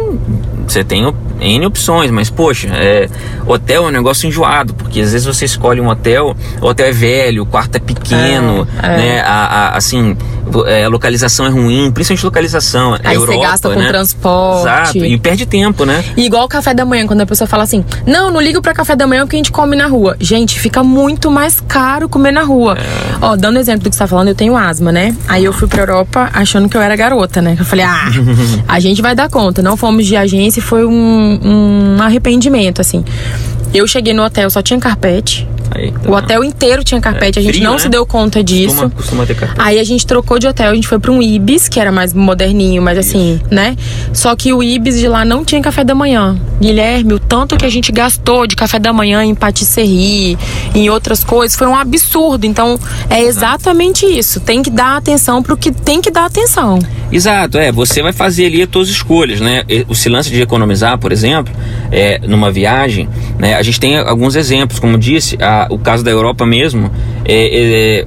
você 0.68 0.84
tem 0.84 1.06
N 1.39 1.66
opções, 1.66 2.12
mas 2.12 2.30
poxa, 2.30 2.68
é, 2.74 3.10
hotel 3.45 3.86
é 3.86 3.88
um 3.88 3.92
negócio 3.92 4.28
enjoado, 4.28 4.74
porque 4.74 5.01
às 5.01 5.12
vezes 5.12 5.25
você 5.25 5.45
escolhe 5.45 5.80
um 5.80 5.88
hotel, 5.88 6.36
o 6.62 6.66
hotel 6.68 6.88
é 6.88 6.92
velho, 6.92 7.44
o 7.44 7.45
quarto 7.45 7.75
é 7.75 7.80
pequeno, 7.80 8.68
é, 8.81 8.86
é. 8.86 8.98
né? 8.98 9.22
A, 9.22 9.34
a, 9.34 9.78
assim, 9.78 10.16
é, 10.66 10.86
a 10.86 10.89
localização 10.89 11.45
é 11.45 11.50
ruim, 11.50 11.92
principalmente 11.92 12.25
localização. 12.25 12.98
Aí 13.04 13.16
Europa, 13.16 13.34
você 13.34 13.48
gasta 13.48 13.69
com 13.69 13.80
né? 13.80 13.88
transporte. 13.88 14.62
Exato, 14.62 15.06
e 15.06 15.18
perde 15.18 15.45
tempo, 15.45 15.86
né? 15.86 16.04
E 16.16 16.25
igual 16.25 16.45
o 16.45 16.48
café 16.48 16.74
da 16.74 16.86
manhã, 16.86 17.06
quando 17.06 17.22
a 17.22 17.25
pessoa 17.25 17.48
fala 17.48 17.63
assim: 17.63 17.83
não, 18.06 18.31
não 18.31 18.42
ligo 18.42 18.62
para 18.62 18.74
café 18.74 18.95
da 18.95 19.06
manhã 19.06 19.22
porque 19.22 19.36
a 19.36 19.40
gente 19.40 19.51
come 19.51 19.75
na 19.75 19.88
rua. 19.88 20.16
Gente, 20.19 20.60
fica 20.60 20.83
muito 20.83 21.30
mais 21.30 21.60
caro 21.60 22.07
comer 22.07 22.31
na 22.31 22.44
rua. 22.44 22.78
É. 22.78 23.18
Ó, 23.22 23.36
dando 23.36 23.60
exemplo 23.60 23.83
do 23.83 23.90
que 23.90 23.95
você 23.95 24.04
tá 24.04 24.07
falando, 24.07 24.30
eu 24.30 24.36
tenho 24.36 24.56
asma, 24.56 24.92
né? 24.92 25.16
Aí 25.28 25.44
eu 25.44 25.54
fui 25.54 25.68
pra 25.68 25.81
Europa 25.81 26.30
achando 26.33 26.69
que 26.69 26.78
eu 26.78 26.81
era 26.81 26.95
garota, 26.95 27.42
né? 27.42 27.56
Eu 27.60 27.66
falei, 27.66 27.86
ah, 27.86 28.10
a 28.68 28.80
gente 28.80 29.01
vai 29.01 29.16
dar 29.16 29.30
conta. 29.30 29.62
Não 29.62 29.75
fomos 29.75 30.06
de 30.06 30.16
agência 30.16 30.60
e 30.60 30.63
foi 30.63 30.86
um, 30.86 31.27
um 31.44 32.02
arrependimento, 32.02 32.82
assim. 32.82 33.04
Eu 33.74 33.86
cheguei 33.88 34.14
no 34.14 34.24
hotel, 34.24 34.50
só 34.50 34.62
tinha 34.62 34.80
carpete. 34.80 35.48
Aí, 35.72 35.92
tá 35.92 36.10
o 36.10 36.14
hotel 36.14 36.44
inteiro 36.44 36.84
tinha 36.84 37.00
carpete, 37.00 37.40
é, 37.40 37.42
a 37.42 37.44
gente 37.44 37.56
frio, 37.56 37.66
não 37.66 37.74
né? 37.74 37.80
se 37.80 37.90
deu 37.90 38.06
conta 38.06 38.44
disso. 38.44 38.69
Costuma, 38.75 38.90
costuma 38.90 39.25
ter 39.25 39.36
carpete. 39.36 39.62
Aí 39.62 39.80
a 39.80 39.84
gente 39.84 40.06
trocou 40.06 40.40
de 40.40 40.48
hotel, 40.48 40.72
a 40.72 40.75
gente 40.75 40.88
foi 40.88 41.00
para 41.00 41.12
um 41.12 41.22
Ibis, 41.22 41.68
que 41.68 41.80
era 41.80 41.92
mais 41.92 42.14
moderninho, 42.14 42.81
mas 42.81 42.98
assim, 42.98 43.36
Isso. 43.36 43.54
né? 43.54 43.75
Só 44.14 44.36
que 44.36 44.54
o 44.54 44.64
Ibis 44.64 45.00
de 45.00 45.08
lá 45.08 45.25
não 45.25 45.44
tinha 45.44 45.62
café 45.62 45.84
da 45.84 45.96
manhã. 45.96 46.38
Guilherme, 46.60 47.14
o 47.14 47.19
tanto 47.19 47.57
que 47.57 47.66
a 47.66 47.69
gente 47.69 47.92
gastou 47.92 48.47
de 48.47 48.56
café 48.56 48.80
da 48.80 48.92
manhã 48.92 49.24
em 49.24 49.36
patisserie, 49.36 50.38
em 50.74 50.90
outras 50.90 51.24
coisas, 51.24 51.57
foi 51.57 51.68
um 51.68 51.76
absurdo. 51.76 52.45
Então, 52.45 52.80
é 53.09 53.21
exatamente 53.21 54.06
isso. 54.06 54.40
Tem 54.40 54.62
que 54.62 54.69
dar 54.69 54.97
atenção 54.97 55.44
pro 55.44 55.57
que 55.57 55.71
tem 55.71 56.02
que 56.02 56.09
dar 56.09 56.26
atenção. 56.26 56.80
Exato, 57.12 57.57
é. 57.57 57.71
Você 57.71 58.02
vai 58.02 58.12
fazer 58.12 58.47
ali 58.47 58.62
as 58.62 58.69
suas 58.71 58.90
escolhas, 58.90 59.40
né? 59.40 59.64
O 59.88 60.09
lance 60.09 60.30
de 60.30 60.42
economizar, 60.42 60.97
por 60.97 61.12
exemplo, 61.12 61.54
é, 61.92 62.19
numa 62.28 62.52
viagem, 62.52 63.07
né? 63.40 63.56
A 63.56 63.64
gente 63.64 63.80
tem 63.80 63.97
alguns 63.97 64.36
exemplos, 64.36 64.80
como 64.80 64.97
disse, 64.97 65.38
a 65.42 65.56
o 65.69 65.80
caso 65.80 66.04
da 66.04 66.11
Europa 66.11 66.45
mesmo, 66.45 66.92
é, 67.26 68.02
é, 68.02 68.06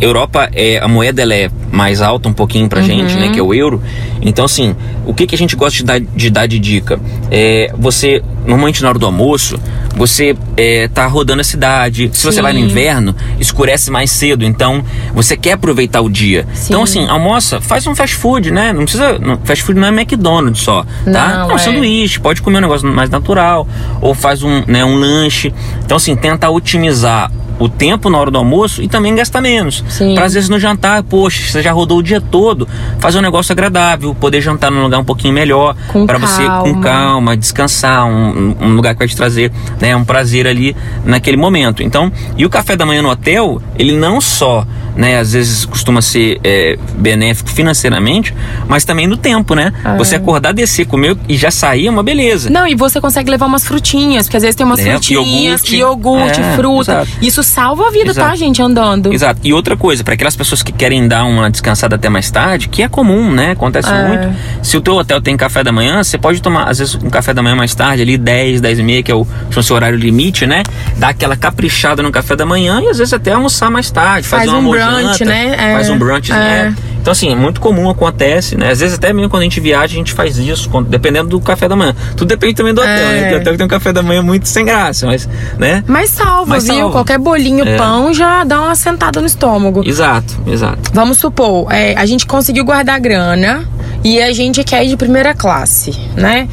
Europa 0.00 0.48
é 0.52 0.78
a 0.78 0.86
moeda 0.86 1.22
ela 1.22 1.34
é 1.34 1.50
mais 1.72 2.00
alta 2.02 2.28
um 2.28 2.32
pouquinho 2.32 2.68
pra 2.68 2.80
uhum. 2.80 2.86
gente, 2.86 3.14
né, 3.16 3.30
que 3.30 3.38
é 3.38 3.42
o 3.42 3.54
euro. 3.54 3.82
Então 4.20 4.44
assim, 4.44 4.76
o 5.06 5.14
que, 5.14 5.26
que 5.26 5.34
a 5.34 5.38
gente 5.38 5.56
gosta 5.56 5.76
de 5.78 5.84
dar 5.84 6.00
de, 6.00 6.30
dar 6.30 6.46
de 6.46 6.58
dica? 6.58 7.00
É, 7.30 7.72
você 7.76 8.22
normalmente 8.46 8.82
na 8.82 8.90
hora 8.90 8.98
do 8.98 9.06
almoço, 9.06 9.58
você 9.96 10.36
é, 10.56 10.88
tá 10.88 11.06
rodando 11.06 11.40
a 11.40 11.44
cidade. 11.44 12.10
Se 12.12 12.20
Sim. 12.20 12.30
você 12.30 12.42
vai 12.42 12.52
no 12.52 12.58
inverno, 12.58 13.16
escurece 13.40 13.90
mais 13.90 14.10
cedo. 14.10 14.44
Então, 14.44 14.84
você 15.14 15.36
quer 15.36 15.52
aproveitar 15.52 16.02
o 16.02 16.10
dia. 16.10 16.46
Sim. 16.52 16.66
Então, 16.68 16.82
assim, 16.82 17.08
almoça, 17.08 17.60
faz 17.60 17.86
um 17.86 17.94
fast 17.94 18.14
food, 18.14 18.50
né? 18.50 18.72
Não 18.72 18.82
precisa. 18.82 19.18
Não, 19.18 19.38
fast 19.42 19.64
food 19.64 19.80
não 19.80 19.88
é 19.88 19.90
McDonald's 19.90 20.62
só, 20.62 20.84
tá? 21.10 21.38
Não, 21.38 21.50
é 21.50 21.54
um 21.54 21.58
sanduíche, 21.58 22.20
pode 22.20 22.42
comer 22.42 22.58
um 22.58 22.62
negócio 22.62 22.86
mais 22.86 23.08
natural. 23.08 23.66
Ou 24.00 24.14
faz 24.14 24.42
um, 24.42 24.62
né, 24.66 24.84
um 24.84 24.96
lanche. 24.96 25.52
Então, 25.84 25.96
assim, 25.96 26.14
tenta 26.14 26.50
otimizar 26.50 27.30
o 27.58 27.68
tempo 27.68 28.10
na 28.10 28.18
hora 28.18 28.30
do 28.30 28.38
almoço 28.38 28.82
e 28.82 28.88
também 28.88 29.14
gastar 29.14 29.40
menos. 29.40 29.82
Pra 30.14 30.24
às 30.24 30.34
vezes 30.34 30.48
no 30.48 30.58
jantar, 30.58 31.02
poxa, 31.02 31.50
você 31.50 31.62
já 31.62 31.72
rodou 31.72 31.98
o 31.98 32.02
dia 32.02 32.20
todo, 32.20 32.68
fazer 32.98 33.18
um 33.18 33.22
negócio 33.22 33.52
agradável, 33.52 34.14
poder 34.14 34.40
jantar 34.40 34.70
num 34.70 34.82
lugar 34.82 34.98
um 34.98 35.04
pouquinho 35.04 35.32
melhor, 35.32 35.74
para 36.06 36.18
você 36.18 36.42
com 36.62 36.80
calma. 36.80 37.36
descansar, 37.36 38.04
um, 38.06 38.54
um 38.60 38.74
lugar 38.74 38.94
que 38.94 38.98
vai 38.98 39.08
te 39.08 39.16
trazer 39.16 39.50
né, 39.80 39.94
um 39.96 40.04
prazer 40.04 40.46
ali 40.46 40.76
naquele 41.04 41.36
momento. 41.36 41.82
Então, 41.82 42.10
e 42.36 42.44
o 42.44 42.50
café 42.50 42.76
da 42.76 42.84
manhã 42.84 43.02
no 43.02 43.10
hotel, 43.10 43.60
ele 43.78 43.92
não 43.96 44.20
só, 44.20 44.66
né, 44.96 45.18
às 45.18 45.32
vezes 45.32 45.64
costuma 45.64 46.02
ser 46.02 46.38
é, 46.44 46.76
benéfico 46.98 47.48
financeiramente, 47.50 48.34
mas 48.68 48.84
também 48.84 49.06
no 49.06 49.16
tempo, 49.16 49.54
né? 49.54 49.72
Você 49.98 50.16
acordar, 50.16 50.52
descer, 50.52 50.86
comer 50.86 51.16
e 51.28 51.36
já 51.36 51.50
sair 51.50 51.86
é 51.86 51.90
uma 51.90 52.02
beleza. 52.02 52.50
Não, 52.50 52.66
e 52.66 52.74
você 52.74 53.00
consegue 53.00 53.30
levar 53.30 53.46
umas 53.46 53.64
frutinhas, 53.64 54.26
porque 54.26 54.36
às 54.36 54.42
vezes 54.42 54.56
tem 54.56 54.64
umas 54.66 54.78
Leva, 54.78 54.90
frutinhas, 54.92 55.62
iogurte. 55.62 55.76
iogurte, 55.76 56.40
É, 56.40 56.56
fruta. 56.56 56.92
exato. 56.92 57.10
Isso 57.22 57.42
salva 57.46 57.86
a 57.86 57.90
vida, 57.90 58.06
tá, 58.12 58.22
Exato. 58.22 58.36
gente, 58.36 58.60
andando. 58.60 59.12
Exato. 59.12 59.40
E 59.44 59.52
outra 59.52 59.76
coisa, 59.76 60.02
para 60.04 60.14
aquelas 60.14 60.36
pessoas 60.36 60.62
que 60.62 60.72
querem 60.72 61.06
dar 61.08 61.24
uma 61.24 61.50
descansada 61.50 61.96
até 61.96 62.08
mais 62.08 62.30
tarde, 62.30 62.68
que 62.68 62.82
é 62.82 62.88
comum, 62.88 63.30
né? 63.32 63.52
Acontece 63.52 63.88
É. 63.90 64.08
muito. 64.08 64.36
Se 64.62 64.76
o 64.76 64.80
teu 64.80 64.94
hotel 64.94 65.20
tem 65.20 65.36
café 65.36 65.62
da 65.64 65.72
manhã, 65.72 66.02
você 66.02 66.18
pode 66.18 66.42
tomar, 66.42 66.64
às 66.68 66.78
vezes, 66.78 66.94
um 66.96 67.08
café 67.08 67.32
da 67.32 67.42
manhã 67.42 67.54
mais 67.54 67.74
tarde, 67.74 68.02
ali 68.02 68.18
10, 68.18 68.60
10 68.60 68.78
e 68.78 68.82
meia, 68.82 69.02
que 69.02 69.10
é 69.10 69.14
o 69.14 69.26
seu 69.62 69.76
horário 69.76 69.98
limite, 69.98 70.46
né? 70.46 70.62
Dar 70.96 71.08
aquela 71.10 71.36
caprichada 71.36 72.02
no 72.02 72.10
café 72.12 72.34
da 72.36 72.44
manhã 72.44 72.80
e 72.82 72.88
às 72.88 72.98
vezes 72.98 73.12
até 73.14 73.32
almoçar 73.32 73.70
mais 73.70 73.90
tarde. 73.90 74.26
Faz 74.26 74.48
uma 74.48 74.58
um 74.58 74.70
brunch, 74.70 75.24
né? 75.24 75.54
É. 75.58 75.72
Faz 75.74 75.88
um 75.90 75.98
brunch, 75.98 76.32
É. 76.32 76.34
né? 76.34 76.74
Então, 77.06 77.12
assim, 77.12 77.30
é 77.30 77.36
muito 77.36 77.60
comum, 77.60 77.88
acontece, 77.88 78.56
né? 78.58 78.72
Às 78.72 78.80
vezes 78.80 78.96
até 78.96 79.12
mesmo 79.12 79.30
quando 79.30 79.42
a 79.42 79.44
gente 79.44 79.60
viaja, 79.60 79.84
a 79.94 79.96
gente 79.96 80.12
faz 80.12 80.38
isso, 80.38 80.68
quando- 80.68 80.88
dependendo 80.88 81.28
do 81.28 81.40
café 81.40 81.68
da 81.68 81.76
manhã. 81.76 81.94
Tudo 82.16 82.26
depende 82.26 82.54
também 82.54 82.74
do 82.74 82.80
hotel, 82.80 82.92
É. 82.92 83.12
né? 83.12 83.28
Tem 83.28 83.36
hotel 83.38 83.52
que 83.52 83.58
tem 83.58 83.64
um 83.64 83.68
café 83.68 83.92
da 83.92 84.02
manhã 84.02 84.22
muito 84.22 84.48
sem 84.48 84.64
graça, 84.64 85.06
mas, 85.06 85.28
né? 85.56 85.84
Mas 85.86 86.10
salva, 86.10 86.46
Mas 86.54 86.64
viu? 86.64 86.74
salva. 86.74 86.90
Qualquer 86.92 87.18
bolinho, 87.18 87.64
É. 87.64 87.76
pão 87.76 88.12
já 88.12 88.42
dá 88.42 88.60
uma 88.60 88.74
sentada 88.74 89.20
no 89.20 89.26
estômago. 89.28 89.88
Exato, 89.88 90.34
exato. 90.48 90.90
Vamos 90.92 91.18
supor, 91.18 91.72
é, 91.72 91.94
a 91.96 92.04
gente 92.06 92.26
conseguiu 92.26 92.64
guardar 92.64 92.98
grana 92.98 93.62
e 94.06 94.22
a 94.22 94.32
gente 94.32 94.62
quer 94.62 94.84
ir 94.84 94.90
de 94.90 94.96
primeira 94.96 95.34
classe, 95.34 95.90
né? 96.14 96.48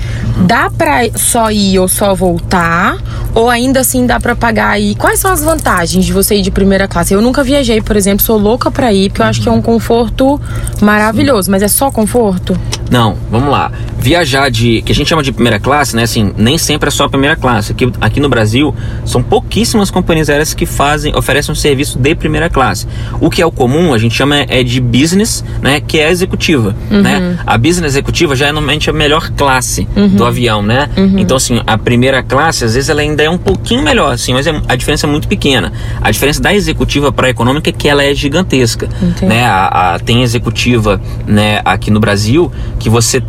Dá 0.48 0.72
pra 0.75 1.01
só 1.15 1.51
ir 1.51 1.77
ou 1.77 1.88
só 1.88 2.15
voltar? 2.15 2.98
Ou 3.36 3.48
ainda 3.48 3.81
assim 3.81 4.07
dá 4.07 4.19
pra 4.19 4.36
pagar 4.36 4.72
aí? 4.72 4.95
Quais 4.95 5.19
são 5.19 5.31
as 5.31 5.43
vantagens 5.43 6.03
de 6.03 6.12
você 6.12 6.38
ir 6.38 6.41
de 6.41 6.50
primeira 6.50 6.88
classe? 6.88 7.13
Eu 7.13 7.22
nunca 7.22 7.43
viajei, 7.43 7.79
por 7.79 7.95
exemplo, 7.95 8.25
sou 8.25 8.39
louca 8.39 8.72
pra 8.72 8.91
ir, 8.91 9.10
porque 9.10 9.22
eu 9.22 9.27
acho 9.27 9.39
que 9.39 9.48
é 9.48 9.51
um 9.51 9.62
conforto 9.62 10.41
maravilhoso, 10.81 11.51
mas 11.51 11.62
é 11.62 11.67
só 11.67 11.91
conforto? 11.91 12.60
Não, 12.93 13.17
vamos 13.31 13.50
lá. 13.50 13.71
Viajar 13.97 14.51
de. 14.51 14.83
que 14.83 14.91
a 14.91 14.95
gente 14.95 15.07
chama 15.07 15.23
de 15.23 15.31
primeira 15.31 15.59
classe, 15.59 15.95
né? 15.95 16.03
Assim, 16.03 16.31
nem 16.38 16.59
sempre 16.59 16.89
é 16.89 16.91
só 16.91 17.05
a 17.05 17.09
primeira 17.09 17.35
classe. 17.35 17.71
Aqui, 17.71 17.91
aqui 18.00 18.19
no 18.19 18.29
Brasil, 18.29 18.75
são 19.03 19.23
pouquíssimas 19.23 19.89
companhias 19.89 20.29
aéreas 20.29 20.53
que 20.53 20.67
fazem, 20.67 21.15
oferecem 21.15 21.51
um 21.51 21.55
serviço 21.55 21.97
de 21.97 22.13
primeira 22.13 22.51
classe. 22.51 22.85
O 23.19 23.31
que 23.31 23.41
é 23.41 23.45
o 23.45 23.51
comum, 23.51 23.95
a 23.95 23.97
gente 23.97 24.13
chama 24.13 24.35
é 24.47 24.62
de 24.62 24.79
business, 24.79 25.43
né? 25.59 25.79
Que 25.81 25.97
é 26.00 26.05
a 26.07 26.12
executiva. 26.12 26.75
Né? 26.91 27.38
A 27.47 27.57
business 27.57 27.93
executiva 27.93 28.35
já 28.35 28.47
é 28.47 28.51
normalmente 28.51 28.89
a 28.91 28.93
melhor 28.93 29.31
classe 29.31 29.88
do 30.15 30.23
avião, 30.23 30.62
né? 30.62 30.88
Então, 31.17 31.38
assim, 31.38 31.62
a 31.65 31.77
primeira 31.77 32.21
classe, 32.21 32.63
às 32.65 32.75
vezes, 32.75 32.89
ela 32.89 33.01
ainda 33.01 33.23
é 33.23 33.29
um 33.29 33.39
pouquinho 33.39 33.81
melhor, 33.81 34.13
assim, 34.13 34.33
mas 34.33 34.45
é- 34.45 34.62
a 34.67 34.75
diferença 34.75 35.07
é 35.07 35.09
muito 35.09 35.27
pequena. 35.27 35.73
A 36.00 36.12
diferença 36.12 36.39
da 36.41 36.53
executiva 36.53 37.12
para 37.12 37.25
a 37.25 37.29
econômica 37.31 37.69
é 37.71 37.73
que 37.73 37.89
ela 37.89 38.03
é 38.03 38.13
gigantesca. 38.13 38.88
Entendi. 39.01 39.25
Né? 39.25 39.43
A, 39.45 39.95
a- 39.95 40.00
tem 40.00 40.21
executiva 40.21 41.01
né, 41.25 41.59
aqui 41.65 41.89
no 41.89 42.00
Brasil 42.00 42.51
que 42.83 42.89
você 42.89 43.23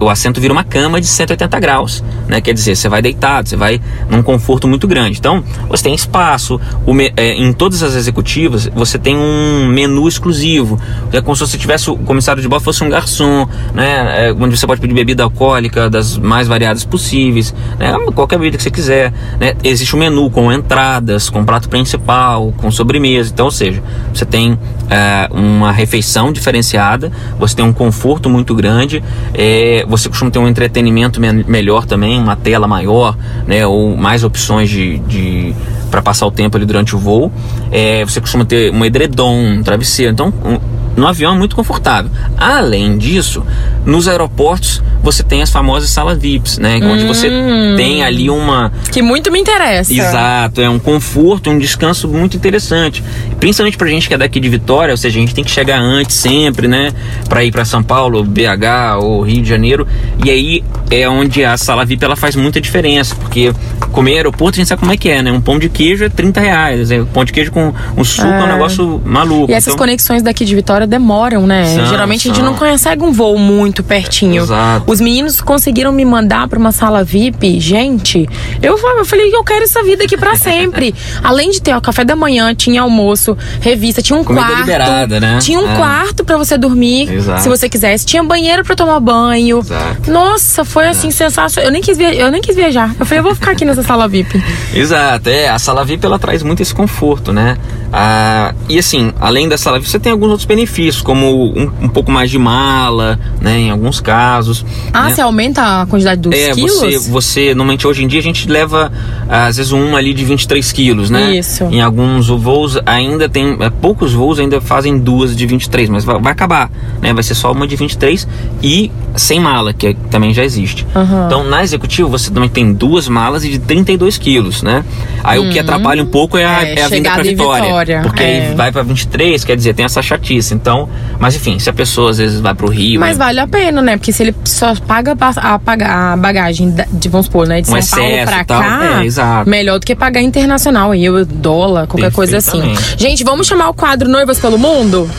o 0.00 0.08
assento 0.08 0.40
vira 0.40 0.52
uma 0.52 0.64
cama 0.64 1.00
de 1.00 1.06
180 1.06 1.60
graus, 1.60 2.02
né? 2.26 2.40
Quer 2.40 2.54
dizer, 2.54 2.76
você 2.76 2.88
vai 2.88 3.02
deitado, 3.02 3.48
você 3.48 3.56
vai 3.56 3.80
num 4.08 4.22
conforto 4.22 4.66
muito 4.66 4.86
grande. 4.86 5.18
Então, 5.18 5.44
você 5.68 5.84
tem 5.84 5.94
espaço. 5.94 6.60
o 6.86 6.94
é, 7.16 7.34
em 7.34 7.52
todas 7.52 7.82
as 7.82 7.94
executivas, 7.94 8.70
você 8.74 8.98
tem 8.98 9.16
um 9.16 9.66
menu 9.68 10.08
exclusivo. 10.08 10.78
É 11.12 11.20
como 11.20 11.36
se 11.36 11.46
você 11.46 11.58
tivesse 11.58 11.90
o 11.90 11.96
comissário 11.96 12.40
de 12.40 12.48
bordo 12.48 12.64
fosse 12.64 12.82
um 12.82 12.88
garçom, 12.88 13.48
né? 13.74 14.28
É, 14.28 14.32
onde 14.32 14.56
você 14.56 14.66
pode 14.66 14.80
pedir 14.80 14.94
bebida 14.94 15.22
alcoólica 15.24 15.90
das 15.90 16.16
mais 16.16 16.48
variadas 16.48 16.84
possíveis, 16.84 17.54
né? 17.78 17.92
Qualquer 18.14 18.38
bebida 18.38 18.56
que 18.56 18.62
você 18.62 18.70
quiser, 18.70 19.12
né? 19.38 19.54
Existe 19.62 19.94
um 19.94 19.98
menu 19.98 20.30
com 20.30 20.52
entradas, 20.52 21.28
com 21.28 21.44
prato 21.44 21.68
principal, 21.68 22.52
com 22.56 22.70
sobremesa. 22.70 23.30
Então, 23.32 23.46
ou 23.46 23.52
seja, 23.52 23.82
você 24.12 24.24
tem 24.24 24.58
é, 24.88 25.28
uma 25.30 25.72
refeição 25.72 26.32
diferenciada, 26.32 27.10
você 27.38 27.56
tem 27.56 27.64
um 27.64 27.72
conforto 27.72 28.28
muito 28.30 28.54
grande, 28.54 29.02
é, 29.34 29.84
você 29.88 30.08
costuma 30.08 30.30
ter 30.30 30.38
um 30.38 30.48
entretenimento 30.48 31.20
me- 31.20 31.44
melhor 31.44 31.84
também, 31.84 32.18
uma 32.20 32.36
tela 32.36 32.66
maior, 32.66 33.16
né, 33.46 33.66
ou 33.66 33.96
mais 33.96 34.22
opções 34.24 34.70
de, 34.70 34.98
de 35.00 35.54
para 35.90 36.00
passar 36.02 36.26
o 36.26 36.30
tempo 36.30 36.56
ali 36.56 36.64
durante 36.66 36.94
o 36.96 36.98
voo. 36.98 37.30
É, 37.70 38.04
você 38.04 38.20
costuma 38.20 38.44
ter 38.44 38.72
um 38.72 38.84
edredom, 38.84 39.34
um 39.58 39.62
travesseiro. 39.62 40.12
Então, 40.12 40.32
um- 40.44 40.58
no 40.96 41.06
avião 41.08 41.34
é 41.34 41.38
muito 41.38 41.56
confortável. 41.56 42.10
Além 42.38 42.96
disso, 42.96 43.44
nos 43.84 44.06
aeroportos 44.06 44.80
você 45.04 45.22
tem 45.22 45.42
as 45.42 45.50
famosas 45.50 45.90
salas 45.90 46.18
VIPs, 46.18 46.58
né, 46.58 46.80
onde 46.82 47.04
você 47.04 47.28
tem 47.76 48.02
ali 48.02 48.28
uma 48.30 48.72
Que 48.90 49.02
muito 49.02 49.30
me 49.30 49.38
interessa. 49.38 49.92
Exato, 49.92 50.60
é 50.60 50.68
um 50.68 50.78
conforto, 50.78 51.50
um 51.50 51.58
descanso 51.58 52.08
muito 52.08 52.36
interessante. 52.36 53.04
Principalmente 53.38 53.76
pra 53.76 53.86
gente 53.88 54.08
que 54.08 54.14
é 54.14 54.18
daqui 54.18 54.40
de 54.40 54.48
Vitória, 54.48 54.92
ou 54.92 54.96
seja, 54.96 55.18
a 55.18 55.20
gente 55.20 55.34
tem 55.34 55.44
que 55.44 55.50
chegar 55.50 55.78
antes 55.78 56.16
sempre, 56.16 56.66
né? 56.66 56.90
Pra 57.28 57.44
ir 57.44 57.52
pra 57.52 57.64
São 57.64 57.82
Paulo, 57.82 58.24
BH 58.24 58.96
ou 59.02 59.20
Rio 59.22 59.42
de 59.42 59.48
Janeiro. 59.48 59.86
E 60.24 60.30
aí 60.30 60.64
é 60.90 61.08
onde 61.08 61.44
a 61.44 61.56
sala 61.56 61.84
VIP 61.84 62.04
ela 62.04 62.16
faz 62.16 62.34
muita 62.36 62.60
diferença, 62.60 63.14
porque 63.14 63.52
comer 63.92 64.14
aeroporto 64.16 64.56
a 64.56 64.58
gente 64.58 64.68
sabe 64.68 64.80
como 64.80 64.92
é 64.92 64.96
que 64.96 65.08
é, 65.10 65.22
né? 65.22 65.30
Um 65.30 65.40
pão 65.40 65.58
de 65.58 65.68
queijo 65.68 66.04
é 66.04 66.08
30 66.08 66.40
reais, 66.40 66.90
é, 66.90 67.00
um 67.02 67.06
pão 67.06 67.24
de 67.24 67.32
queijo 67.32 67.52
com 67.52 67.72
um 67.96 68.04
suco 68.04 68.26
é, 68.28 68.44
um 68.44 68.46
negócio 68.46 69.02
maluco. 69.04 69.50
E 69.50 69.54
essas 69.54 69.74
Então, 69.74 69.78
conexões 69.78 70.22
daqui 70.22 70.44
de 70.44 70.54
Vitória 70.54 70.86
demoram, 70.86 71.46
né? 71.46 71.66
São, 71.74 71.86
Geralmente 71.86 72.28
a 72.28 72.30
gente 72.32 72.42
são. 72.42 72.50
não 72.52 72.54
consegue 72.58 73.02
um 73.02 73.12
voo 73.12 73.36
muito 73.38 73.82
pertinho. 73.82 74.42
Exato. 74.42 74.84
Os 74.94 75.00
meninos 75.00 75.40
conseguiram 75.40 75.90
me 75.90 76.04
mandar 76.04 76.46
pra 76.46 76.56
uma 76.56 76.70
sala 76.70 77.02
VIP. 77.02 77.58
Gente, 77.58 78.28
eu, 78.62 78.78
eu 78.78 79.04
falei 79.04 79.28
que 79.28 79.34
eu 79.34 79.42
quero 79.42 79.64
essa 79.64 79.82
vida 79.82 80.04
aqui 80.04 80.16
pra 80.16 80.36
sempre. 80.36 80.94
Além 81.20 81.50
de 81.50 81.60
ter 81.60 81.74
o 81.76 81.80
café 81.80 82.04
da 82.04 82.14
manhã, 82.14 82.54
tinha 82.54 82.80
almoço, 82.82 83.36
revista, 83.60 84.00
tinha 84.00 84.16
um 84.16 84.22
Comida 84.22 84.46
quarto. 84.46 84.60
liberada, 84.60 85.18
né? 85.18 85.38
Tinha 85.40 85.58
um 85.58 85.68
É. 85.68 85.74
quarto 85.74 86.24
pra 86.24 86.36
você 86.36 86.56
dormir, 86.56 87.12
Exato. 87.12 87.42
se 87.42 87.48
você 87.48 87.68
quisesse. 87.68 88.06
Tinha 88.06 88.22
banheiro 88.22 88.62
pra 88.64 88.76
tomar 88.76 89.00
banho. 89.00 89.58
Exato. 89.58 90.08
Nossa, 90.12 90.64
foi 90.64 90.86
assim 90.86 91.10
sensacional. 91.10 91.68
Eu 91.68 91.72
nem 91.72 91.82
quis 91.82 91.98
eu 91.98 92.30
nem 92.30 92.40
quis 92.40 92.54
viajar. 92.54 92.94
Eu 92.96 93.04
falei, 93.04 93.18
eu 93.18 93.24
vou 93.24 93.34
ficar 93.34 93.50
aqui 93.50 93.64
nessa 93.64 93.82
sala 93.82 94.06
VIP. 94.06 94.40
Exato, 94.72 95.28
é. 95.28 95.48
A 95.48 95.58
sala 95.58 95.84
VIP 95.84 96.06
ela 96.06 96.20
traz 96.20 96.40
muito 96.44 96.62
esse 96.62 96.72
conforto, 96.72 97.32
né? 97.32 97.58
Ah, 97.92 98.54
e 98.68 98.78
assim, 98.78 99.12
além 99.20 99.48
da 99.48 99.56
sala 99.58 99.78
VIP, 99.78 99.90
você 99.90 99.98
tem 99.98 100.12
alguns 100.12 100.28
outros 100.30 100.46
benefícios, 100.46 101.02
como 101.02 101.52
um, 101.52 101.72
um 101.82 101.88
pouco 101.88 102.12
mais 102.12 102.30
de 102.30 102.38
mala, 102.38 103.18
né? 103.40 103.58
Em 103.58 103.70
alguns 103.70 104.00
casos. 104.00 104.64
Ah, 104.92 105.04
né? 105.08 105.14
você 105.14 105.20
aumenta 105.20 105.82
a 105.82 105.86
quantidade 105.86 106.20
dos 106.20 106.34
É, 106.34 106.52
quilos? 106.52 106.72
você, 106.80 106.98
você, 107.10 107.54
normalmente 107.54 107.86
hoje 107.86 108.04
em 108.04 108.08
dia 108.08 108.20
a 108.20 108.22
gente 108.22 108.48
leva, 108.48 108.92
às 109.28 109.56
vezes, 109.56 109.72
um 109.72 109.96
ali 109.96 110.12
de 110.14 110.24
23 110.24 110.70
quilos, 110.72 111.10
né? 111.10 111.36
Isso. 111.36 111.64
Em 111.64 111.80
alguns 111.80 112.28
voos 112.28 112.78
ainda 112.86 113.28
tem, 113.28 113.56
é, 113.60 113.70
poucos 113.70 114.12
voos 114.12 114.38
ainda 114.38 114.60
fazem 114.60 114.98
duas 114.98 115.36
de 115.36 115.46
23, 115.46 115.88
mas 115.88 116.04
vai, 116.04 116.20
vai 116.20 116.32
acabar, 116.32 116.70
né? 117.00 117.12
Vai 117.12 117.22
ser 117.22 117.34
só 117.34 117.52
uma 117.52 117.66
de 117.66 117.76
23 117.76 118.26
e 118.62 118.90
sem 119.16 119.38
mala, 119.40 119.72
que 119.72 119.88
é- 119.88 119.96
também 120.10 120.32
já 120.34 120.44
existe. 120.44 120.86
Aham. 120.94 121.26
Então, 121.26 121.44
na 121.44 121.62
executiva, 121.62 122.08
você 122.08 122.30
também 122.30 122.48
tem 122.48 122.72
duas 122.72 123.08
malas 123.08 123.44
e 123.44 123.48
de 123.50 123.58
32 123.60 124.18
quilos, 124.18 124.62
né? 124.62 124.84
Aí 125.22 125.38
o 125.38 125.48
que 125.50 125.58
atrapalha 125.58 126.02
um 126.02 126.06
pouco 126.06 126.36
é 126.36 126.44
a, 126.44 126.64
É, 126.66 126.74
é 126.80 126.82
a 126.84 126.88
vinda 126.88 127.10
pra 127.12 127.22
Vitória. 127.22 127.64
Vitória, 127.64 128.00
Porque 128.02 128.22
é. 128.22 128.48
aí 128.48 128.54
vai 128.54 128.70
pra 128.72 128.82
23, 128.82 129.44
quer 129.44 129.56
dizer, 129.56 129.74
tem 129.74 129.84
essa 129.84 130.02
chatice. 130.02 130.52
Então, 130.54 130.88
mas 131.18 131.34
enfim, 131.36 131.58
se 131.58 131.70
a 131.70 131.72
pessoa 131.72 132.10
às 132.10 132.18
vezes 132.18 132.40
vai 132.40 132.54
pro 132.54 132.68
Rio... 132.68 133.00
Mas 133.00 133.16
vale 133.16 133.40
a 133.40 133.46
pena, 133.46 133.80
né? 133.80 133.96
Porque 133.96 134.12
se 134.12 134.22
ele 134.22 134.34
só 134.44 134.73
paga 134.80 135.16
a, 135.36 135.58
paga- 135.58 136.12
a 136.12 136.16
bagagem 136.16 136.74
de, 136.92 137.08
vamos 137.08 137.26
supor, 137.26 137.46
né? 137.46 137.60
De 137.60 137.70
Um 137.70 137.80
São 137.82 137.98
Paulo 137.98 138.24
pra 138.24 138.44
tal. 138.44 138.60
cá, 138.62 139.00
É, 139.00 139.04
exato. 139.04 139.48
melhor 139.50 139.78
do 139.78 139.86
que 139.86 139.94
pagar 139.94 140.20
internacional, 140.22 140.94
eu, 140.94 141.24
dólar, 141.24 141.86
qualquer 141.86 142.12
coisa 142.12 142.38
assim. 142.38 142.74
Gente, 142.96 143.24
vamos 143.24 143.46
chamar 143.46 143.68
o 143.70 143.74
quadro 143.74 144.08
Noivas 144.08 144.38
pelo 144.38 144.58
Mundo? 144.58 145.10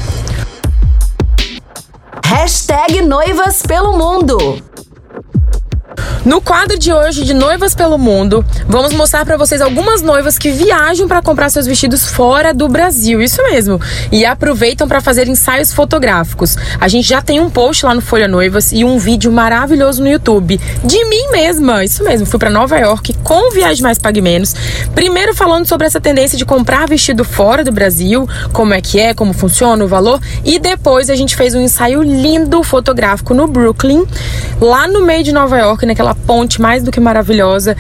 Hashtag 2.26 3.02
Noivas 3.02 3.62
pelo 3.62 3.98
Mundo. 3.98 4.62
No 6.26 6.42
quadro 6.42 6.78
de 6.78 6.92
hoje 6.92 7.24
de 7.24 7.34
Noivas 7.34 7.76
pelo 7.76 7.98
Mundo, 7.98 8.44
vamos 8.68 8.94
mostrar 8.94 9.26
pra 9.26 9.38
vocês 9.38 9.62
algumas 9.62 10.02
noivas 10.02 10.38
que 10.38 10.52
viajam 10.52 11.08
pra 11.08 11.22
comprar 11.22 11.50
seus 11.50 11.68
vestidos 11.68 12.08
fora 12.08 12.54
do 12.54 12.68
Brasil, 12.68 13.22
isso 13.22 13.42
mesmo, 13.44 13.80
e 14.12 14.26
aproveitam 14.26 14.88
pra 14.88 15.02
fazer 15.02 15.28
ensaios 15.28 15.72
fotográficos. 15.74 16.58
A 16.80 16.88
gente 16.88 17.08
já 17.08 17.22
tem 17.22 17.40
um 17.40 17.50
post 17.50 17.86
lá 17.86 17.94
no 17.94 18.02
Folha 18.02 18.28
Noivas 18.28 18.72
e 18.72 18.84
um 18.84 18.98
vídeo 18.98 19.32
maravilhoso 19.32 20.02
no 20.02 20.10
YouTube 20.10 20.60
de 20.84 21.06
mim 21.06 21.32
mesma, 21.32 21.84
isso 21.84 22.04
mesmo. 22.04 22.26
Fui 22.26 22.40
pra 22.40 22.50
Nova 22.50 22.78
York 22.78 23.16
com 23.24 23.52
Viagem 23.52 23.84
Mais 23.84 24.00
Pague 24.00 24.22
Menos. 24.22 24.56
Primeiro 24.94 25.36
falando 25.36 25.66
sobre 25.66 25.86
essa 25.86 26.02
tendência 26.02 26.38
de 26.38 26.46
comprar 26.46 26.88
vestido 26.88 27.24
fora 27.24 27.64
do 27.64 27.72
Brasil, 27.72 28.28
como 28.52 28.74
é 28.74 28.82
que 28.82 29.00
é, 29.00 29.14
como 29.14 29.34
funciona 29.34 29.84
o 29.84 29.88
valor, 29.88 30.20
e 30.44 30.58
depois 30.58 31.10
a 31.10 31.16
gente 31.16 31.36
fez 31.36 31.54
um 31.54 31.62
ensaio 31.62 32.02
lindo 32.02 32.64
fotográfico 32.64 33.34
no 33.34 33.48
Brooklyn, 33.48 34.06
lá 34.60 34.88
no 34.88 35.02
meio 35.02 35.24
de 35.24 35.32
Nova 35.32 35.58
York, 35.58 35.85
naquela 35.86 36.06
aquela 36.06 36.14
ponte 36.14 36.62
mais 36.62 36.84
do 36.84 36.92
que 36.92 37.00
maravilhosa, 37.00 37.76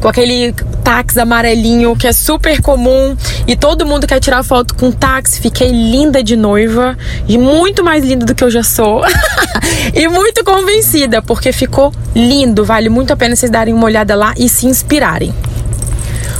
com 0.00 0.08
aquele 0.08 0.52
táxi 0.82 1.20
amarelinho 1.20 1.94
que 1.94 2.06
é 2.06 2.12
super 2.12 2.62
comum 2.62 3.14
e 3.46 3.54
todo 3.54 3.84
mundo 3.84 4.06
quer 4.06 4.18
tirar 4.18 4.42
foto 4.42 4.74
com 4.74 4.90
táxi. 4.90 5.40
Fiquei 5.40 5.70
linda 5.70 6.22
de 6.22 6.36
noiva 6.36 6.96
e 7.28 7.36
muito 7.36 7.84
mais 7.84 8.02
linda 8.02 8.24
do 8.24 8.34
que 8.34 8.42
eu 8.42 8.50
já 8.50 8.62
sou. 8.62 9.02
e 9.92 10.08
muito 10.08 10.42
convencida, 10.42 11.20
porque 11.20 11.52
ficou 11.52 11.92
lindo. 12.14 12.64
Vale 12.64 12.88
muito 12.88 13.12
a 13.12 13.16
pena 13.16 13.36
vocês 13.36 13.50
darem 13.50 13.74
uma 13.74 13.84
olhada 13.84 14.14
lá 14.14 14.32
e 14.38 14.48
se 14.48 14.66
inspirarem. 14.66 15.34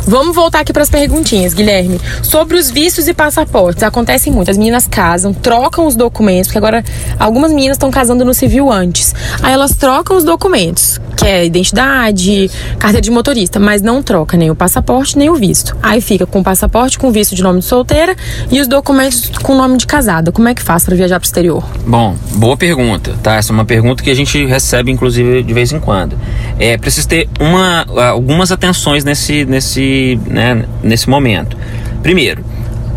Vamos 0.08 0.36
voltar 0.36 0.60
aqui 0.60 0.72
para 0.72 0.84
as 0.84 0.88
perguntinhas, 0.88 1.52
Guilherme. 1.52 2.00
Sobre 2.22 2.56
os 2.56 2.70
vistos 2.70 3.08
e 3.08 3.12
passaportes, 3.12 3.82
acontecem 3.82 4.32
muito. 4.32 4.48
As 4.48 4.56
meninas 4.56 4.86
casam, 4.86 5.34
trocam 5.34 5.84
os 5.84 5.96
documentos, 5.96 6.46
porque 6.46 6.58
agora 6.58 6.84
algumas 7.18 7.50
meninas 7.50 7.74
estão 7.74 7.90
casando 7.90 8.24
no 8.24 8.32
civil 8.32 8.70
antes. 8.70 9.12
Aí 9.42 9.52
elas 9.52 9.72
trocam 9.72 10.16
os 10.16 10.22
documentos, 10.22 11.00
que 11.16 11.26
é 11.26 11.44
identidade, 11.44 12.50
carteira 12.78 13.00
de 13.00 13.10
motorista, 13.10 13.58
mas 13.58 13.82
não 13.82 14.02
troca 14.02 14.36
nem 14.36 14.50
o 14.50 14.54
passaporte 14.54 15.18
nem 15.18 15.30
o 15.30 15.34
visto. 15.34 15.76
Aí 15.82 16.00
fica 16.00 16.26
com 16.26 16.40
o 16.40 16.44
passaporte 16.44 16.98
com 16.98 17.10
visto 17.10 17.34
de 17.34 17.42
nome 17.42 17.60
de 17.60 17.64
solteira 17.64 18.14
e 18.50 18.60
os 18.60 18.68
documentos 18.68 19.30
com 19.42 19.54
nome 19.54 19.78
de 19.78 19.86
casada. 19.86 20.30
Como 20.30 20.48
é 20.48 20.54
que 20.54 20.62
faz 20.62 20.84
para 20.84 20.94
viajar 20.94 21.18
para 21.18 21.24
o 21.24 21.26
exterior? 21.26 21.64
Bom, 21.86 22.14
boa 22.34 22.56
pergunta, 22.56 23.14
tá? 23.22 23.36
Essa 23.36 23.52
é 23.52 23.54
uma 23.54 23.64
pergunta 23.64 24.02
que 24.02 24.10
a 24.10 24.14
gente 24.14 24.44
recebe 24.44 24.90
inclusive 24.90 25.42
de 25.42 25.52
vez 25.54 25.72
em 25.72 25.80
quando. 25.80 26.18
É 26.58 26.76
preciso 26.76 27.08
ter 27.08 27.28
uma, 27.40 27.86
algumas 28.10 28.52
atenções 28.52 29.04
nesse 29.04 29.44
nesse 29.44 30.20
né, 30.26 30.64
nesse 30.82 31.08
momento. 31.08 31.56
Primeiro, 32.02 32.44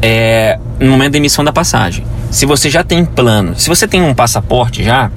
é, 0.01 0.59
no 0.79 0.91
momento 0.91 1.13
da 1.13 1.17
emissão 1.17 1.43
da 1.43 1.51
passagem. 1.51 2.05
Se 2.31 2.45
você 2.45 2.69
já 2.69 2.83
tem 2.83 3.03
plano, 3.03 3.53
se 3.57 3.67
você 3.67 3.87
tem 3.87 4.01
um 4.01 4.13
passaporte 4.13 4.83
já 4.83 5.11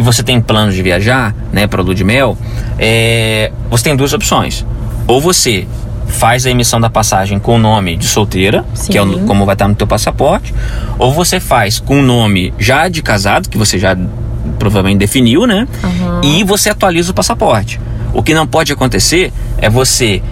e 0.00 0.02
você 0.02 0.22
tem 0.22 0.40
plano 0.40 0.72
de 0.72 0.80
viajar, 0.80 1.34
né, 1.52 1.66
para 1.66 1.82
lua 1.82 1.94
de 1.94 2.02
mel, 2.02 2.36
é, 2.78 3.52
você 3.68 3.84
tem 3.84 3.94
duas 3.94 4.14
opções. 4.14 4.64
Ou 5.06 5.20
você 5.20 5.66
faz 6.08 6.46
a 6.46 6.50
emissão 6.50 6.80
da 6.80 6.88
passagem 6.88 7.38
com 7.38 7.56
o 7.56 7.58
nome 7.58 7.98
de 7.98 8.06
solteira, 8.06 8.64
Sim. 8.72 8.92
que 8.92 8.98
é 8.98 9.02
o, 9.02 9.20
como 9.26 9.44
vai 9.44 9.54
estar 9.54 9.68
no 9.68 9.74
teu 9.74 9.86
passaporte, 9.86 10.54
ou 10.98 11.12
você 11.12 11.38
faz 11.38 11.78
com 11.78 12.00
o 12.00 12.02
nome 12.02 12.54
já 12.58 12.88
de 12.88 13.02
casado, 13.02 13.50
que 13.50 13.58
você 13.58 13.78
já 13.78 13.94
provavelmente 14.58 14.98
definiu, 14.98 15.46
né? 15.46 15.68
Uhum. 15.84 16.20
E 16.24 16.44
você 16.44 16.70
atualiza 16.70 17.10
o 17.10 17.14
passaporte. 17.14 17.78
O 18.14 18.22
que 18.22 18.32
não 18.32 18.46
pode 18.46 18.72
acontecer 18.72 19.30
é 19.58 19.68
você 19.68 20.22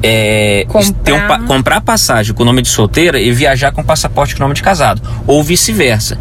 é, 0.00 0.64
comprar. 0.68 1.40
Um, 1.40 1.46
comprar 1.46 1.80
passagem 1.80 2.34
com 2.34 2.44
nome 2.44 2.62
de 2.62 2.68
solteira 2.68 3.18
e 3.20 3.32
viajar 3.32 3.72
com 3.72 3.82
passaporte 3.82 4.34
com 4.34 4.42
nome 4.42 4.54
de 4.54 4.62
casado. 4.62 5.02
Ou 5.26 5.42
vice-versa. 5.42 6.18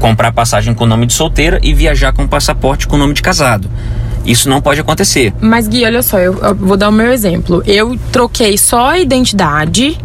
Comprar 0.00 0.32
passagem 0.32 0.74
com 0.74 0.84
nome 0.86 1.06
de 1.06 1.12
solteira 1.12 1.60
e 1.62 1.72
viajar 1.72 2.12
com 2.12 2.26
passaporte 2.26 2.88
com 2.88 2.96
nome 2.96 3.14
de 3.14 3.22
casado. 3.22 3.70
Isso 4.24 4.48
não 4.48 4.60
pode 4.60 4.80
acontecer. 4.80 5.32
Mas, 5.40 5.68
Gui, 5.68 5.84
olha 5.84 6.02
só, 6.02 6.18
eu, 6.18 6.36
eu 6.38 6.54
vou 6.54 6.76
dar 6.76 6.88
o 6.88 6.92
meu 6.92 7.12
exemplo. 7.12 7.62
Eu 7.66 7.96
troquei 8.10 8.58
só 8.58 8.90
a 8.90 8.98
identidade 8.98 9.96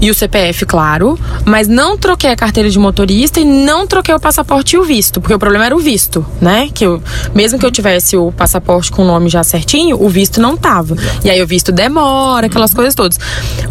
e 0.00 0.10
o 0.10 0.14
CPF, 0.14 0.64
claro, 0.64 1.18
mas 1.44 1.68
não 1.68 1.96
troquei 1.96 2.30
a 2.30 2.36
carteira 2.36 2.70
de 2.70 2.78
motorista 2.78 3.38
e 3.38 3.44
não 3.44 3.86
troquei 3.86 4.14
o 4.14 4.18
passaporte 4.18 4.74
e 4.74 4.78
o 4.78 4.82
visto, 4.82 5.20
porque 5.20 5.34
o 5.34 5.38
problema 5.38 5.66
era 5.66 5.76
o 5.76 5.78
visto, 5.78 6.24
né? 6.40 6.70
Que 6.72 6.86
eu, 6.86 7.02
mesmo 7.34 7.58
que 7.58 7.66
eu 7.66 7.70
tivesse 7.70 8.16
o 8.16 8.32
passaporte 8.32 8.90
com 8.90 9.02
o 9.02 9.04
nome 9.04 9.28
já 9.28 9.44
certinho, 9.44 10.02
o 10.02 10.08
visto 10.08 10.40
não 10.40 10.56
tava. 10.56 10.96
E 11.22 11.28
aí 11.28 11.42
o 11.42 11.46
visto 11.46 11.70
demora, 11.70 12.46
aquelas 12.46 12.72
coisas 12.72 12.94
todas. 12.94 13.18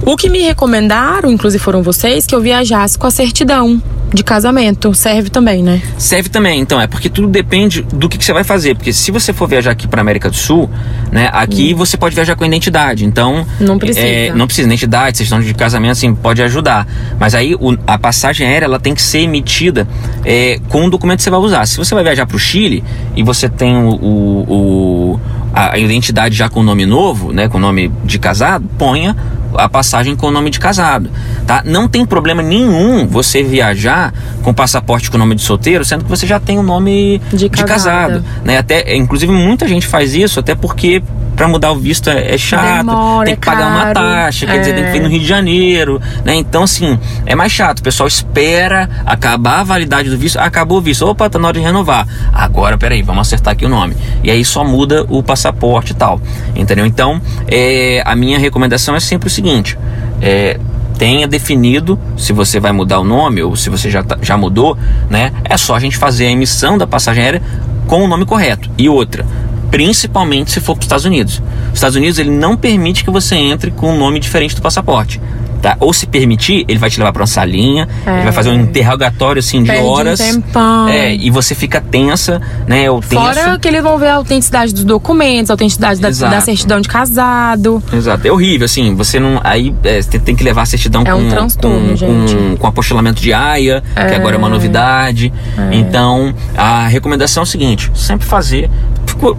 O 0.05 0.15
que 0.15 0.29
me 0.29 0.41
recomendaram, 0.41 1.31
inclusive 1.31 1.63
foram 1.63 1.81
vocês, 1.81 2.27
que 2.27 2.35
eu 2.35 2.41
viajasse 2.41 2.97
com 2.97 3.07
a 3.07 3.11
certidão 3.11 3.81
de 4.13 4.23
casamento. 4.23 4.93
Serve 4.93 5.29
também, 5.29 5.63
né? 5.63 5.81
Serve 5.97 6.29
também, 6.29 6.59
então. 6.59 6.79
É 6.79 6.87
porque 6.87 7.09
tudo 7.09 7.27
depende 7.27 7.81
do 7.81 8.09
que, 8.09 8.17
que 8.17 8.25
você 8.25 8.33
vai 8.33 8.43
fazer. 8.43 8.75
Porque 8.75 8.91
se 8.93 9.11
você 9.11 9.31
for 9.33 9.47
viajar 9.47 9.71
aqui 9.71 9.87
para 9.87 10.01
América 10.01 10.29
do 10.29 10.35
Sul, 10.35 10.69
né? 11.11 11.29
Aqui 11.31 11.73
hum. 11.73 11.77
você 11.77 11.97
pode 11.97 12.15
viajar 12.15 12.35
com 12.35 12.45
identidade. 12.45 13.05
Então. 13.05 13.45
Não 13.59 13.77
precisa. 13.77 14.05
É, 14.05 14.33
não 14.33 14.45
precisa. 14.45 14.67
Identidade, 14.67 15.17
questão 15.17 15.39
de 15.39 15.53
casamento, 15.53 15.91
assim, 15.91 16.13
pode 16.13 16.41
ajudar. 16.41 16.87
Mas 17.19 17.35
aí 17.35 17.55
o, 17.55 17.77
a 17.85 17.97
passagem 17.97 18.47
aérea 18.47 18.65
ela 18.65 18.79
tem 18.79 18.93
que 18.93 19.01
ser 19.01 19.19
emitida 19.19 19.87
é, 20.25 20.59
com 20.69 20.85
o 20.85 20.89
documento 20.89 21.17
que 21.17 21.23
você 21.23 21.29
vai 21.29 21.39
usar. 21.39 21.65
Se 21.65 21.77
você 21.77 21.93
vai 21.93 22.03
viajar 22.03 22.25
para 22.25 22.35
o 22.35 22.39
Chile 22.39 22.83
e 23.15 23.23
você 23.23 23.47
tem 23.47 23.75
o, 23.77 23.89
o, 23.89 25.13
o 25.13 25.19
a 25.53 25.77
identidade 25.77 26.35
já 26.35 26.49
com 26.49 26.59
o 26.59 26.63
nome 26.63 26.85
novo, 26.85 27.31
né, 27.33 27.47
com 27.47 27.57
o 27.57 27.61
nome 27.61 27.91
de 28.03 28.19
casado, 28.19 28.65
ponha 28.77 29.15
a 29.55 29.67
passagem 29.67 30.15
com 30.15 30.27
o 30.27 30.31
nome 30.31 30.49
de 30.49 30.59
casado, 30.59 31.09
tá? 31.47 31.63
Não 31.65 31.87
tem 31.87 32.05
problema 32.05 32.41
nenhum 32.41 33.07
você 33.07 33.41
viajar 33.41 34.13
com 34.43 34.53
passaporte 34.53 35.09
com 35.09 35.17
o 35.17 35.19
nome 35.19 35.35
de 35.35 35.41
solteiro, 35.41 35.83
sendo 35.83 36.03
que 36.03 36.09
você 36.09 36.27
já 36.27 36.39
tem 36.39 36.59
o 36.59 36.63
nome 36.63 37.19
de, 37.33 37.49
de 37.49 37.63
casado, 37.63 38.23
né? 38.43 38.59
Até, 38.59 38.95
inclusive 38.95 39.31
muita 39.31 39.67
gente 39.67 39.87
faz 39.87 40.13
isso, 40.13 40.39
até 40.39 40.53
porque 40.53 41.01
para 41.39 41.47
mudar 41.47 41.71
o 41.71 41.75
visto 41.77 42.09
é, 42.09 42.35
é 42.35 42.37
chato, 42.37 42.85
Demora, 42.85 43.25
tem 43.25 43.35
que 43.37 43.47
é 43.47 43.51
pagar 43.53 43.71
caro, 43.71 43.85
uma 43.85 43.93
taxa, 43.93 44.45
quer 44.45 44.59
dizer, 44.59 44.75
tem 44.75 44.83
que 44.83 44.91
vir 44.91 44.99
no 44.99 45.05
é. 45.05 45.09
Rio 45.09 45.19
de 45.21 45.25
Janeiro, 45.25 46.01
né? 46.25 46.35
Então, 46.35 46.63
assim, 46.63 46.99
é 47.25 47.33
mais 47.33 47.49
chato. 47.49 47.79
O 47.79 47.81
pessoal 47.81 48.07
espera 48.07 48.89
acabar 49.05 49.61
a 49.61 49.63
validade 49.63 50.09
do 50.09 50.17
visto, 50.17 50.35
acabou 50.35 50.79
o 50.79 50.81
visto, 50.81 51.07
opa, 51.07 51.29
tá 51.29 51.39
na 51.39 51.47
hora 51.47 51.57
de 51.57 51.63
renovar. 51.63 52.05
Agora, 52.33 52.77
peraí, 52.77 53.01
vamos 53.01 53.21
acertar 53.21 53.53
aqui 53.53 53.65
o 53.65 53.69
nome. 53.69 53.95
E 54.21 54.29
aí 54.29 54.43
só 54.43 54.65
muda 54.65 55.05
o 55.07 55.23
passaporte 55.23 55.93
e 55.93 55.95
tal, 55.95 56.19
entendeu? 56.53 56.85
Então, 56.85 57.21
é, 57.47 58.03
a 58.05 58.17
minha 58.17 58.37
recomendação 58.37 58.93
é 58.93 58.99
sempre 58.99 59.29
o 59.29 59.31
seguinte: 59.31 59.79
é, 60.21 60.59
tenha 60.97 61.25
definido 61.25 61.97
se 62.17 62.33
você 62.33 62.59
vai 62.59 62.73
mudar 62.73 62.99
o 62.99 63.05
nome 63.05 63.41
ou 63.41 63.55
se 63.55 63.69
você 63.69 63.89
já, 63.89 64.03
tá, 64.03 64.17
já 64.21 64.35
mudou, 64.35 64.77
né? 65.09 65.31
É 65.45 65.55
só 65.55 65.73
a 65.73 65.79
gente 65.79 65.95
fazer 65.95 66.25
a 66.25 66.31
emissão 66.31 66.77
da 66.77 66.85
passagem 66.85 67.23
aérea 67.23 67.41
com 67.87 68.03
o 68.03 68.07
nome 68.09 68.25
correto. 68.25 68.69
E 68.77 68.89
outra, 68.89 69.25
principalmente 69.69 70.51
se 70.51 70.59
for 70.59 70.73
para 70.73 70.81
os 70.81 70.85
Estados 70.85 71.05
Unidos. 71.05 71.41
Os 71.67 71.75
Estados 71.75 71.95
Unidos 71.95 72.19
ele 72.19 72.31
não 72.31 72.55
permite 72.55 73.03
que 73.03 73.11
você 73.11 73.35
entre 73.35 73.71
com 73.71 73.93
um 73.93 73.97
nome 73.97 74.19
diferente 74.19 74.55
do 74.55 74.61
passaporte. 74.61 75.19
Tá? 75.61 75.75
Ou 75.81 75.91
se 75.91 76.07
permitir, 76.07 76.63
ele 76.69 76.79
vai 76.79 76.89
te 76.89 76.97
levar 76.97 77.11
para 77.11 77.21
uma 77.21 77.27
salinha, 77.27 77.87
é. 78.05 78.11
ele 78.11 78.23
vai 78.23 78.31
fazer 78.31 78.49
um 78.49 78.53
interrogatório 78.53 79.41
assim 79.41 79.61
de 79.61 79.69
Perde 79.69 79.85
horas. 79.85 80.19
Um 80.21 80.41
tempão. 80.41 80.87
É, 80.87 81.13
e 81.13 81.29
você 81.29 81.53
fica 81.53 81.81
tensa, 81.81 82.41
né? 82.65 82.89
Ou 82.89 83.01
tenso. 83.01 83.21
Fora 83.21 83.59
que 83.59 83.67
eles 83.67 83.83
vão 83.83 83.97
ver 83.97 84.07
a 84.07 84.15
autenticidade 84.15 84.73
dos 84.73 84.85
documentos, 84.85 85.49
a 85.49 85.53
autenticidade 85.53 85.99
da, 85.99 86.09
da, 86.09 86.41
certidão 86.41 86.79
de 86.79 86.87
casado. 86.87 87.83
Exato. 87.91 88.25
É 88.25 88.31
horrível, 88.31 88.65
assim, 88.65 88.95
você 88.95 89.19
não. 89.19 89.41
Aí 89.43 89.75
é, 89.83 90.01
você 90.01 90.17
tem 90.17 90.33
que 90.33 90.45
levar 90.45 90.61
a 90.61 90.65
certidão 90.65 91.01
é 91.01 91.11
com, 91.11 91.19
um 91.19 91.29
transtorno, 91.29 91.89
com, 91.89 91.95
gente. 91.97 92.35
Com, 92.35 92.57
com 92.57 92.67
apostilamento 92.67 93.21
de 93.21 93.33
AIA, 93.33 93.83
é. 93.97 94.05
que 94.05 94.15
agora 94.15 94.35
é 94.35 94.37
uma 94.37 94.49
novidade. 94.49 95.33
É. 95.57 95.75
Então, 95.75 96.33
a 96.55 96.87
recomendação 96.87 97.41
é 97.41 97.43
o 97.43 97.47
seguinte: 97.47 97.91
sempre 97.93 98.25
fazer 98.25 98.69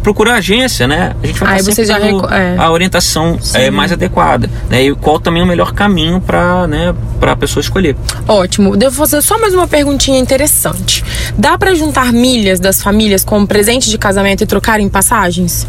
procurar 0.02 0.34
agência, 0.34 0.86
né? 0.86 1.14
A 1.22 1.26
gente 1.26 1.40
vai 1.40 1.54
Aí 1.54 1.62
você 1.62 1.84
já 1.84 1.98
é. 1.98 2.56
a 2.56 2.70
orientação 2.70 3.38
é, 3.54 3.70
mais 3.70 3.92
adequada, 3.92 4.48
né? 4.68 4.84
E 4.84 4.94
qual 4.94 5.18
também 5.18 5.42
é 5.42 5.44
o 5.44 5.48
melhor 5.48 5.72
caminho 5.72 6.20
para, 6.20 6.66
né, 6.66 6.94
a 7.20 7.36
pessoa 7.36 7.60
escolher. 7.60 7.96
Ótimo. 8.28 8.76
Devo 8.76 8.94
fazer 8.94 9.22
só 9.22 9.38
mais 9.38 9.54
uma 9.54 9.66
perguntinha 9.66 10.18
interessante. 10.18 11.04
Dá 11.36 11.56
para 11.56 11.74
juntar 11.74 12.12
milhas 12.12 12.60
das 12.60 12.82
famílias 12.82 13.24
como 13.24 13.46
presente 13.46 13.88
de 13.88 13.98
casamento 13.98 14.42
e 14.42 14.46
trocar 14.46 14.80
em 14.80 14.88
passagens? 14.88 15.66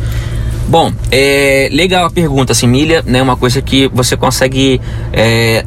Bom, 0.68 0.92
é 1.12 1.70
legal 1.72 2.06
a 2.06 2.10
pergunta. 2.10 2.52
Assim, 2.52 2.68
milha 2.68 3.04
né, 3.06 3.20
é 3.20 3.22
uma 3.22 3.36
coisa 3.36 3.62
que 3.62 3.88
você 3.94 4.16
consegue. 4.16 4.80
É, 5.12 5.66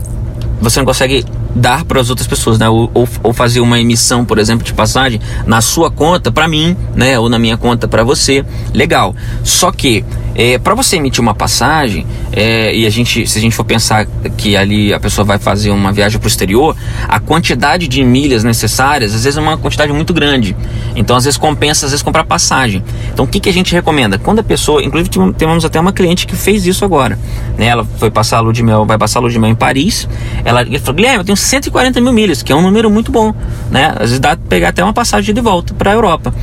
você 0.60 0.78
não 0.78 0.86
consegue 0.86 1.24
dar 1.54 1.84
para 1.84 2.00
as 2.00 2.10
outras 2.10 2.26
pessoas, 2.26 2.58
né? 2.58 2.68
Ou, 2.68 2.90
ou, 2.92 3.08
ou, 3.22 3.32
fazer 3.32 3.60
uma 3.60 3.80
emissão, 3.80 4.24
por 4.24 4.38
exemplo, 4.38 4.64
de 4.64 4.72
passagem 4.72 5.20
na 5.46 5.60
sua 5.60 5.90
conta 5.90 6.32
para 6.32 6.48
mim, 6.48 6.76
né? 6.94 7.18
Ou 7.18 7.28
na 7.28 7.38
minha 7.38 7.56
conta 7.56 7.86
para 7.86 8.02
você, 8.02 8.44
legal. 8.72 9.14
Só 9.42 9.70
que 9.70 10.04
é, 10.34 10.58
para 10.58 10.74
você 10.74 10.96
emitir 10.96 11.20
uma 11.20 11.34
passagem 11.34 12.04
é, 12.32 12.74
e 12.74 12.86
a 12.86 12.90
gente, 12.90 13.26
se 13.26 13.38
a 13.38 13.40
gente 13.40 13.54
for 13.54 13.64
pensar 13.64 14.06
que 14.36 14.56
ali 14.56 14.92
a 14.92 14.98
pessoa 14.98 15.24
vai 15.24 15.38
fazer 15.38 15.70
uma 15.70 15.92
viagem 15.92 16.18
para 16.18 16.26
o 16.26 16.28
exterior, 16.28 16.76
a 17.08 17.20
quantidade 17.20 17.86
de 17.86 18.02
milhas 18.02 18.42
necessárias 18.42 19.14
às 19.14 19.22
vezes 19.22 19.38
é 19.38 19.40
uma 19.40 19.56
quantidade 19.56 19.92
muito 19.92 20.12
grande. 20.12 20.56
Então 20.96 21.16
às 21.16 21.24
vezes 21.24 21.38
compensa 21.38 21.86
às 21.86 21.92
vezes 21.92 22.02
comprar 22.02 22.24
passagem. 22.24 22.82
Então 23.12 23.24
o 23.24 23.28
que, 23.28 23.38
que 23.38 23.48
a 23.48 23.52
gente 23.52 23.72
recomenda? 23.72 24.18
Quando 24.18 24.40
a 24.40 24.42
pessoa, 24.42 24.82
inclusive 24.82 25.10
temos 25.34 25.64
até 25.64 25.78
uma 25.78 25.92
cliente 25.92 26.26
que 26.26 26.34
fez 26.34 26.66
isso 26.66 26.84
agora, 26.84 27.16
né? 27.56 27.66
Ela 27.66 27.84
foi 27.98 28.10
passar 28.10 28.38
a 28.38 28.40
lua 28.40 28.52
de 28.52 28.62
mel, 28.62 28.84
vai 28.84 28.98
passar 28.98 29.20
a 29.20 29.22
lua 29.22 29.30
de 29.30 29.38
mel 29.38 29.50
em 29.50 29.54
Paris. 29.54 30.08
Ela 30.44 30.64
falou, 30.80 30.94
Guilherme, 30.94 31.18
eu 31.18 31.24
tenho 31.24 31.36
140 31.44 32.00
mil 32.00 32.12
milhas, 32.12 32.42
que 32.42 32.52
é 32.52 32.56
um 32.56 32.62
número 32.62 32.90
muito 32.90 33.12
bom, 33.12 33.34
né? 33.70 33.92
Às 33.94 34.10
vezes 34.10 34.20
dá 34.20 34.36
pra 34.36 34.46
pegar 34.48 34.68
até 34.70 34.82
uma 34.82 34.92
passagem 34.92 35.34
de 35.34 35.40
volta 35.40 35.74
para 35.74 35.90
a 35.90 35.94
Europa. 35.94 36.34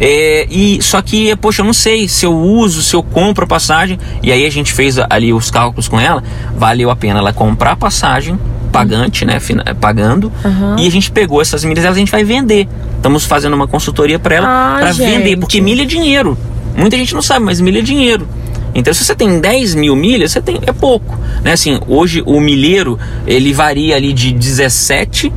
É, 0.00 0.46
e 0.50 0.82
só 0.82 1.00
que, 1.00 1.34
poxa, 1.36 1.62
eu 1.62 1.66
não 1.66 1.72
sei 1.72 2.08
se 2.08 2.26
eu 2.26 2.36
uso, 2.36 2.82
se 2.82 2.94
eu 2.94 3.02
compro 3.02 3.44
a 3.44 3.46
passagem. 3.46 3.98
E 4.22 4.32
aí 4.32 4.44
a 4.46 4.50
gente 4.50 4.72
fez 4.72 4.98
ali 5.10 5.32
os 5.32 5.50
cálculos 5.50 5.88
com 5.88 6.00
ela. 6.00 6.22
Valeu 6.56 6.90
a 6.90 6.96
pena 6.96 7.20
ela 7.20 7.32
comprar 7.32 7.72
a 7.72 7.76
passagem 7.76 8.38
pagante, 8.74 9.24
né, 9.24 9.38
pagando, 9.80 10.32
uhum. 10.44 10.76
e 10.76 10.84
a 10.84 10.90
gente 10.90 11.08
pegou 11.08 11.40
essas 11.40 11.64
milhas, 11.64 11.84
a 11.84 11.92
gente 11.92 12.10
vai 12.10 12.24
vender. 12.24 12.66
Estamos 12.96 13.24
fazendo 13.24 13.54
uma 13.54 13.68
consultoria 13.68 14.18
para 14.18 14.34
ela 14.34 14.48
ah, 14.48 14.78
para 14.80 14.92
vender, 14.92 15.36
porque 15.36 15.60
milha 15.60 15.82
é 15.82 15.86
dinheiro. 15.86 16.36
Muita 16.76 16.96
gente 16.96 17.14
não 17.14 17.22
sabe, 17.22 17.44
mas 17.44 17.60
milha 17.60 17.78
é 17.78 17.82
dinheiro. 17.82 18.26
Então, 18.74 18.92
se 18.92 19.04
você 19.04 19.14
tem 19.14 19.40
10 19.40 19.74
mil 19.74 19.94
milhas, 19.94 20.32
você 20.32 20.40
tem 20.40 20.58
é 20.66 20.72
pouco, 20.72 21.18
né? 21.42 21.52
Assim, 21.52 21.78
hoje 21.86 22.22
o 22.26 22.40
milheiro 22.40 22.98
ele 23.26 23.52
varia 23.52 23.96
ali 23.96 24.12
de 24.12 24.32
17 24.32 25.32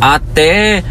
até 0.00 0.84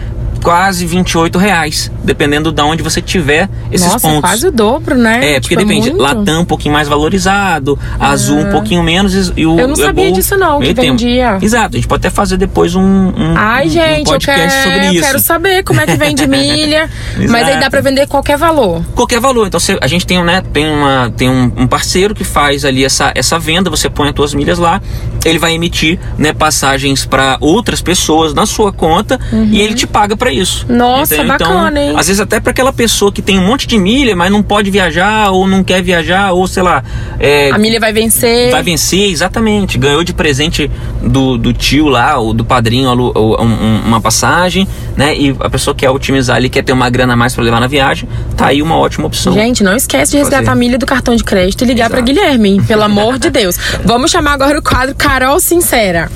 quase 0.45 0.85
28 0.85 1.39
reais, 1.39 1.91
dependendo 2.03 2.51
de 2.51 2.61
onde 2.61 2.83
você 2.83 3.01
tiver 3.01 3.49
esses 3.71 3.91
Nossa, 3.91 4.07
pontos. 4.07 4.21
quase 4.29 4.47
o 4.47 4.51
dobro, 4.51 4.93
né? 4.95 5.31
É, 5.37 5.39
porque 5.39 5.55
Tipo, 5.55 5.67
depende. 5.67 5.89
muito. 5.89 6.03
Latam 6.03 6.41
um 6.41 6.45
pouquinho 6.45 6.71
mais 6.71 6.87
valorizado, 6.87 7.79
Azul 7.99 8.37
um 8.37 8.51
pouquinho 8.51 8.83
menos 8.83 9.31
e- 9.35 9.43
o 9.43 9.59
Eu 9.59 9.67
não 9.67 9.75
sabia 9.75 10.05
Gol 10.05 10.13
disso 10.13 10.37
não, 10.37 10.59
que 10.59 10.67
tempo. 10.67 10.81
vendia. 10.89 11.39
Exato, 11.41 11.75
a 11.75 11.79
gente 11.79 11.87
pode 11.87 12.01
até 12.01 12.11
fazer 12.11 12.37
depois 12.37 12.75
um, 12.75 12.81
um, 12.83 13.33
Ai, 13.35 13.63
um- 13.63 13.67
um 13.67 13.69
gente, 13.71 13.97
eu 13.99 14.03
podcast 14.05 14.55
quero, 14.55 14.63
sobre 14.71 14.87
eu 14.87 14.93
isso. 14.93 15.01
quero 15.01 15.19
saber 15.19 15.63
como 15.63 15.81
é 15.81 15.85
que 15.87 15.95
vende 15.95 16.27
milha. 16.27 16.89
mas 17.27 17.47
aí 17.47 17.59
dá 17.59 17.67
pra 17.67 17.81
vender 17.81 18.05
qualquer 18.07 18.37
valor. 18.37 18.83
qualquer 18.93 19.19
valor. 19.19 19.47
Então 19.47 19.59
você- 19.59 19.79
a 19.81 19.87
gente 19.87 20.05
tem, 20.05 20.23
né, 20.23 20.43
tem, 20.53 20.67
uma, 20.67 21.11
tem 21.17 21.27
um, 21.27 21.51
um 21.57 21.65
parceiro 21.65 22.13
que 22.13 22.23
faz 22.23 22.63
ali 22.65 22.85
essa, 22.85 23.11
essa 23.15 23.39
venda, 23.39 23.67
você 23.71 23.89
põe 23.89 24.09
as 24.09 24.15
suas 24.15 24.35
milhas 24.35 24.59
lá, 24.59 24.79
ele 25.25 25.39
vai 25.39 25.53
emitir 25.55 25.97
né, 26.19 26.33
passagens 26.33 27.03
para 27.03 27.37
outras 27.41 27.81
pessoas 27.81 28.31
na 28.35 28.45
sua 28.45 28.71
conta 28.71 29.19
e 29.51 29.59
ele 29.59 29.73
te 29.73 29.87
paga 29.87 30.15
para 30.15 30.34
isso. 30.39 30.65
Nossa, 30.69 31.23
bacana, 31.23 31.69
então, 31.81 31.83
hein? 31.91 31.93
Às 31.97 32.07
vezes 32.07 32.19
até 32.19 32.39
para 32.39 32.51
aquela 32.51 32.71
pessoa 32.73 33.11
que 33.11 33.21
tem 33.21 33.37
um 33.39 33.45
monte 33.45 33.67
de 33.67 33.77
milha, 33.77 34.15
mas 34.15 34.31
não 34.31 34.41
pode 34.43 34.69
viajar 34.71 35.31
ou 35.31 35.47
não 35.47 35.63
quer 35.63 35.81
viajar 35.81 36.31
ou 36.31 36.47
sei 36.47 36.63
lá, 36.63 36.83
é, 37.19 37.51
A 37.51 37.57
milha 37.57 37.79
vai 37.79 37.91
vencer. 37.93 38.51
Vai 38.51 38.63
vencer, 38.63 39.09
exatamente. 39.09 39.77
Ganhou 39.77 40.03
de 40.03 40.13
presente 40.13 40.69
do, 41.01 41.37
do 41.37 41.53
tio 41.53 41.87
lá, 41.87 42.17
ou 42.17 42.33
do 42.33 42.43
padrinho, 42.45 42.89
ou, 42.89 43.41
um- 43.41 43.45
um- 43.45 43.81
uma 43.85 44.01
passagem, 44.01 44.67
né? 44.95 45.15
E 45.15 45.35
a 45.39 45.49
pessoa 45.49 45.73
quer 45.75 45.89
otimizar 45.89 46.35
ali, 46.37 46.49
quer 46.49 46.63
ter 46.63 46.73
uma 46.73 46.89
grana 46.89 47.13
a 47.13 47.15
mais 47.15 47.33
para 47.33 47.43
levar 47.43 47.59
na 47.59 47.67
viagem, 47.67 48.07
tá 48.35 48.47
aí 48.47 48.61
uma 48.61 48.77
ótima 48.77 49.07
opção. 49.07 49.33
Gente, 49.33 49.63
não 49.63 49.75
esquece 49.75 50.11
de 50.11 50.17
resgatar 50.17 50.51
a 50.51 50.55
milha 50.55 50.77
do 50.77 50.85
cartão 50.85 51.15
de 51.15 51.23
crédito 51.23 51.63
e 51.63 51.67
ligar 51.67 51.89
Exato. 51.89 52.03
Guilherme, 52.03 52.49
hein? 52.49 52.63
pelo 52.63 52.83
amor 52.83 53.17
de 53.17 53.29
Deus. 53.29 53.57
Vamos 53.83 54.11
chamar 54.11 54.33
agora 54.33 54.59
o 54.59 54.61
quadro 54.61 54.93
Carol 54.95 55.39
Sincera. 55.39 56.09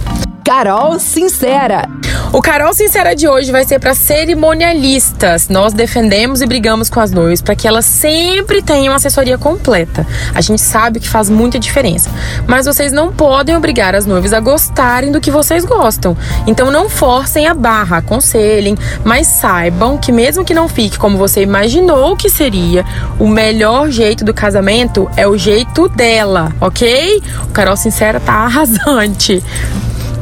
Carol 0.50 0.98
Sincera. 0.98 1.88
O 2.34 2.42
Carol 2.42 2.74
Sincera 2.74 3.16
de 3.16 3.28
hoje 3.28 3.52
vai 3.52 3.64
ser 3.66 3.78
para 3.78 3.94
cerimonialistas. 3.94 5.48
Nós 5.48 5.74
defendemos 5.74 6.42
e 6.42 6.48
brigamos 6.48 6.90
com 6.90 7.00
as 7.00 7.12
noivas 7.12 7.40
para 7.40 7.56
que 7.56 7.68
elas 7.68 7.86
sempre 7.86 8.60
tenham 8.64 8.92
assessoria 8.92 9.38
completa. 9.38 10.08
A 10.34 10.42
gente 10.42 10.60
sabe 10.60 11.00
que 11.00 11.08
faz 11.08 11.30
muita 11.30 11.60
diferença, 11.60 12.10
mas 12.48 12.66
vocês 12.66 12.92
não 12.92 13.14
podem 13.14 13.56
obrigar 13.56 13.94
as 13.94 14.08
noivas 14.08 14.34
a 14.34 14.40
gostarem 14.40 15.12
do 15.12 15.22
que 15.22 15.30
vocês 15.30 15.64
gostam. 15.64 16.18
Então 16.48 16.72
não 16.72 16.90
forcem 16.90 17.46
a 17.46 17.54
barra, 17.54 17.98
aconselhem, 17.98 18.76
mas 19.04 19.28
saibam 19.28 20.00
que 20.00 20.12
mesmo 20.12 20.44
que 20.44 20.56
não 20.56 20.68
fique 20.68 20.98
como 20.98 21.16
você 21.16 21.44
imaginou 21.44 22.18
que 22.18 22.28
seria, 22.28 22.84
o 23.20 23.28
melhor 23.28 23.92
jeito 23.92 24.26
do 24.26 24.34
casamento 24.34 25.08
é 25.16 25.28
o 25.28 25.38
jeito 25.38 25.88
dela, 25.90 26.52
ok? 26.60 27.22
O 27.44 27.52
Carol 27.52 27.78
Sincera 27.78 28.20
tá 28.20 28.34
arrasante. 28.50 29.44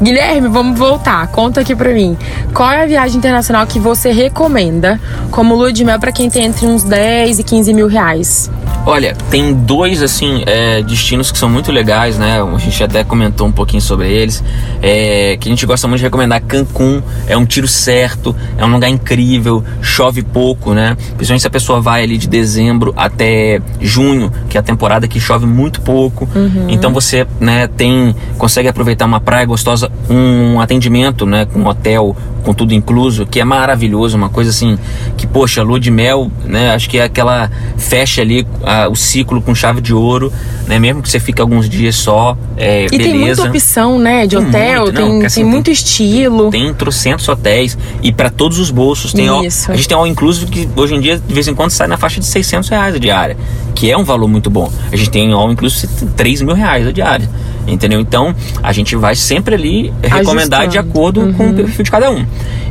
Guilherme, 0.02 0.48
vamos 0.48 0.78
voltar. 0.78 1.28
Conta 1.28 1.62
aqui 1.62 1.76
pra 1.76 1.92
mim. 1.92 2.16
Qual 2.54 2.70
é 2.70 2.84
a 2.84 2.86
viagem 2.86 3.18
internacional 3.18 3.66
que 3.66 3.80
você 3.80 4.12
recomenda 4.12 5.00
como 5.32 5.56
lua 5.56 5.74
de 5.74 5.84
mel 5.84 6.00
pra 6.00 6.12
quem 6.12 6.30
tem 6.30 6.46
entre 6.46 6.68
uns 6.68 6.84
10 6.84 7.40
e 7.40 7.44
15 7.44 7.74
mil 7.74 7.88
reais? 7.88 8.50
Olha, 8.90 9.14
tem 9.30 9.54
dois 9.54 10.02
assim 10.02 10.44
é, 10.46 10.82
destinos 10.82 11.30
que 11.30 11.38
são 11.38 11.50
muito 11.50 11.74
legais, 11.74 12.18
né? 12.18 12.42
A 12.42 12.58
gente 12.58 12.82
até 12.82 13.04
comentou 13.04 13.46
um 13.46 13.52
pouquinho 13.52 13.82
sobre 13.82 14.10
eles. 14.10 14.42
É, 14.82 15.36
que 15.36 15.50
a 15.50 15.52
gente 15.52 15.66
gosta 15.66 15.90
muito 15.90 16.00
de 16.00 16.06
recomendar. 16.06 16.42
Cancún 16.42 17.04
é 17.28 17.36
um 17.36 17.46
tiro 17.46 17.68
certo, 17.68 18.34
é 18.58 18.64
um 18.64 18.72
lugar 18.72 18.90
incrível, 18.90 19.62
chove 19.82 20.24
pouco, 20.24 20.74
né? 20.74 20.96
Principalmente 21.18 21.42
se 21.42 21.48
a 21.48 21.50
pessoa 21.50 21.82
vai 21.82 22.02
ali 22.02 22.18
de 22.18 22.30
dezembro 22.30 22.94
até 22.96 23.60
junho, 23.82 24.32
que 24.48 24.56
é 24.56 24.62
a 24.62 24.64
temporada 24.64 25.06
que 25.06 25.20
chove 25.20 25.46
muito 25.46 25.82
pouco. 25.82 26.26
Então 26.70 26.94
você, 26.94 27.28
né, 27.42 27.68
tem 27.68 28.16
consegue 28.38 28.70
aproveitar 28.70 29.06
uma 29.06 29.20
praia 29.20 29.46
gostosa, 29.46 29.92
um 30.10 30.62
atendimento, 30.62 31.26
né, 31.26 31.46
com 31.46 31.60
um 31.60 31.68
hotel 31.68 32.16
com 32.48 32.54
tudo 32.54 32.74
incluso, 32.74 33.26
que 33.26 33.42
é 33.42 33.44
maravilhoso, 33.44 34.16
uma 34.16 34.30
coisa 34.30 34.52
assim 34.52 34.80
que 35.18 35.28
poxa, 35.28 35.62
lua 35.62 35.78
de 35.78 35.92
mel, 35.92 36.32
né? 36.46 36.72
Acho 36.72 36.90
que 36.90 36.98
é 36.98 37.04
aquela 37.04 37.52
fecha 37.78 38.22
ali 38.22 38.48
a- 38.64 38.88
o 38.88 38.96
ciclo 38.96 39.42
com 39.42 39.54
chave 39.54 39.82
de 39.82 39.94
ouro, 39.94 40.32
né? 40.66 40.80
Mesmo 40.80 41.02
que 41.02 41.10
você 41.10 41.20
fique 41.20 41.42
alguns 41.42 41.68
dias 41.68 41.96
só, 41.98 42.38
é, 42.56 42.86
E 42.86 42.90
beleza. 42.90 43.10
tem 43.12 43.20
muita 43.20 43.44
opção, 43.50 44.00
né? 44.00 44.26
De 44.26 44.38
Tem 44.38 44.48
hotel, 44.48 44.82
muito, 44.84 44.96
tem, 44.96 45.06
não, 45.20 45.26
assim, 45.26 45.36
tem 45.36 45.44
tem- 45.44 45.52
muito 45.52 45.70
estilo. 45.72 46.50
Tem 46.50 46.74
trocentos 46.74 47.28
hotéis 47.28 47.78
e 48.02 48.14
para 48.14 48.30
todos 48.30 48.60
os 48.60 48.72
bolsos. 48.72 49.12
Tem 49.12 49.28
all- 49.28 49.42
a 49.42 49.76
gente 49.76 49.88
tem 49.90 49.98
all 49.98 50.08
inclusive 50.08 50.50
que 50.50 50.70
hoje 50.74 50.96
em 50.96 51.02
dia 51.02 51.20
de 51.28 51.34
vez 51.34 51.50
em 51.50 51.54
quando 51.54 51.72
sai 51.72 51.88
na 51.88 51.98
faixa 51.98 52.22
de 52.22 52.26
600 52.26 52.70
reais 52.70 52.96
a 52.96 52.98
diária, 52.98 53.36
que 53.76 53.92
é 53.92 53.98
um 53.98 54.06
valor 54.06 54.30
muito 54.30 54.50
bom. 54.50 54.72
A 54.90 54.96
gente 54.96 55.10
tem 55.10 55.34
all 55.34 55.52
inclusive 55.52 55.86
3 56.16 56.42
mil 56.42 56.56
reais 56.56 56.88
a 56.88 56.94
diária. 56.94 57.30
Entendeu? 57.68 58.00
Então 58.00 58.34
a 58.64 58.72
gente 58.72 58.96
vai 58.96 59.16
sempre 59.16 59.56
ali 59.56 59.94
recomendar 60.02 60.68
de 60.68 60.78
Ajustando. 60.78 60.90
acordo 60.90 61.34
com 61.34 61.50
o 61.50 61.54
perfil 61.54 61.84
de 61.84 61.92
cada 61.92 62.10
um. 62.10 62.26